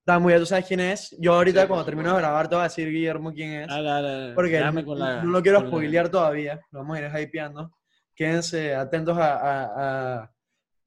[0.03, 1.16] Tamu, ya tú sabes quién es.
[1.20, 3.68] Yo ahorita Sí, cuando termino de grabar te voy a decir Guillermo quién es.
[3.70, 4.34] Dale, dale, dale.
[4.36, 6.60] Porque no, con la- no lo quiero con la- spoilear todavía.
[6.72, 7.72] Lo vamos a ir hypeando.
[8.14, 9.72] Quédense atentos a, a-
[10.20, 10.32] a-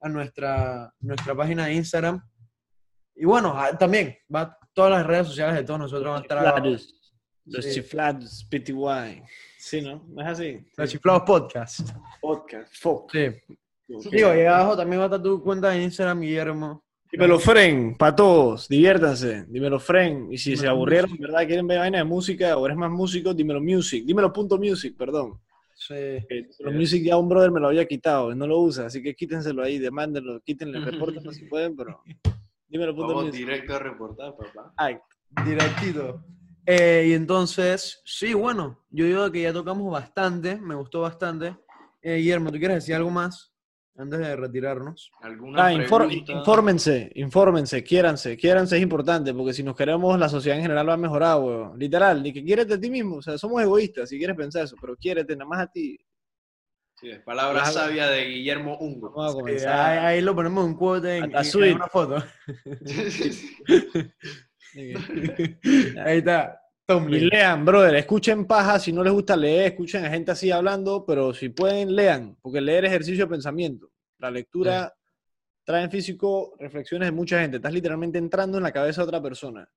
[0.03, 2.23] a nuestra, nuestra página de Instagram.
[3.17, 6.39] Y bueno, a- también va todas las redes sociales de todos nosotros van a estar
[6.39, 6.65] abajo.
[7.47, 7.73] Los Sí.
[7.75, 9.23] chiflados, PTY.
[9.59, 10.05] Sí, ¿no?
[10.09, 10.59] ¿No es así?
[10.77, 11.81] Los Chiflados Podcast.
[12.21, 12.73] Podcast.
[12.77, 13.11] Fuck.
[13.11, 13.27] Sí.
[14.13, 16.85] Digo, ahí abajo también va a estar tu cuenta de Instagram, Guillermo.
[17.11, 20.29] Dímelo, Fren, para todos, diviértanse, dímelo, Fren.
[20.31, 21.23] Y si se aburrieron, music.
[21.27, 21.47] ¿verdad?
[21.47, 23.35] ¿Quieren ver vaina de música o eres más músico?
[23.35, 24.05] Dímelo, music.
[24.05, 25.41] Dímelo, punto music, perdón.
[25.75, 25.95] Sí.
[25.97, 29.15] Eh, Dímelo, music ya un brother me lo había quitado, no lo usa, así que
[29.17, 32.01] quítenselo ahí, demándenlo, quítenle, repórtenlo si pueden, pero
[32.69, 33.41] dímelo, punto Vamos music.
[33.47, 34.73] directo a reportar, papá.
[34.77, 34.99] Ay,
[35.45, 36.25] Directito.
[36.67, 41.57] Eh, y entonces, sí, bueno, yo digo que ya tocamos bastante, me gustó bastante.
[42.03, 43.53] Eh, Guillermo, ¿tú quieres decir algo más?
[44.01, 45.11] antes de retirarnos.
[45.23, 50.57] ¿Alguna Ah, infor- infórmense, infórmense, quiéranse, quiéranse es importante, porque si nos queremos, la sociedad
[50.57, 51.77] en general va a mejorar, weón.
[51.77, 54.77] Literal, ni que quiérete a ti mismo, o sea, somos egoístas si quieres pensar eso,
[54.81, 55.99] pero quiérete nada más a ti.
[57.01, 59.11] Sí, es palabra sabia de Guillermo Ungo.
[59.11, 59.79] Vamos a comenzar.
[59.79, 62.25] ahí, ahí lo ponemos en quote en, una foto.
[64.75, 66.61] Ahí está.
[66.89, 71.05] Y lean, brother, escuchen paja, si no les gusta leer, escuchen a gente así hablando,
[71.07, 73.93] pero si pueden, lean, porque leer es ejercicio de pensamiento.
[74.19, 74.95] La lectura
[75.65, 79.23] trae en físico reflexiones de mucha gente, estás literalmente entrando en la cabeza de otra
[79.23, 79.69] persona.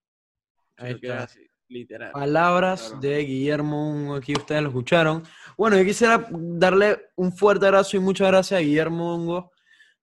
[0.78, 1.24] Ahí está.
[1.24, 2.12] así, literal.
[2.12, 3.00] Palabras Claro.
[3.02, 5.24] de Guillermo, aquí ustedes lo escucharon.
[5.58, 9.52] Bueno, yo quisiera darle un fuerte abrazo y muchas gracias a Guillermo Ungo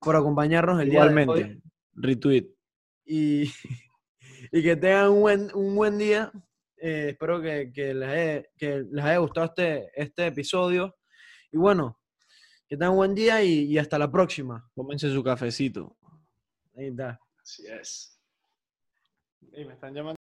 [0.00, 1.22] por acompañarnos el día de hoy.
[1.22, 1.62] Igualmente,
[1.94, 2.46] retweet.
[3.04, 3.44] y,
[4.52, 6.32] y que tengan un buen, un buen día.
[6.80, 10.96] Eh, espero que, que les haya, que les haya gustado este, este episodio.
[11.50, 11.98] Y bueno,
[12.68, 14.70] que tengan un buen día y, y hasta la próxima.
[14.74, 15.96] Tómense su cafecito.
[16.76, 17.18] Ahí está.
[17.42, 18.20] Así es.
[19.50, 20.16] me están llamando.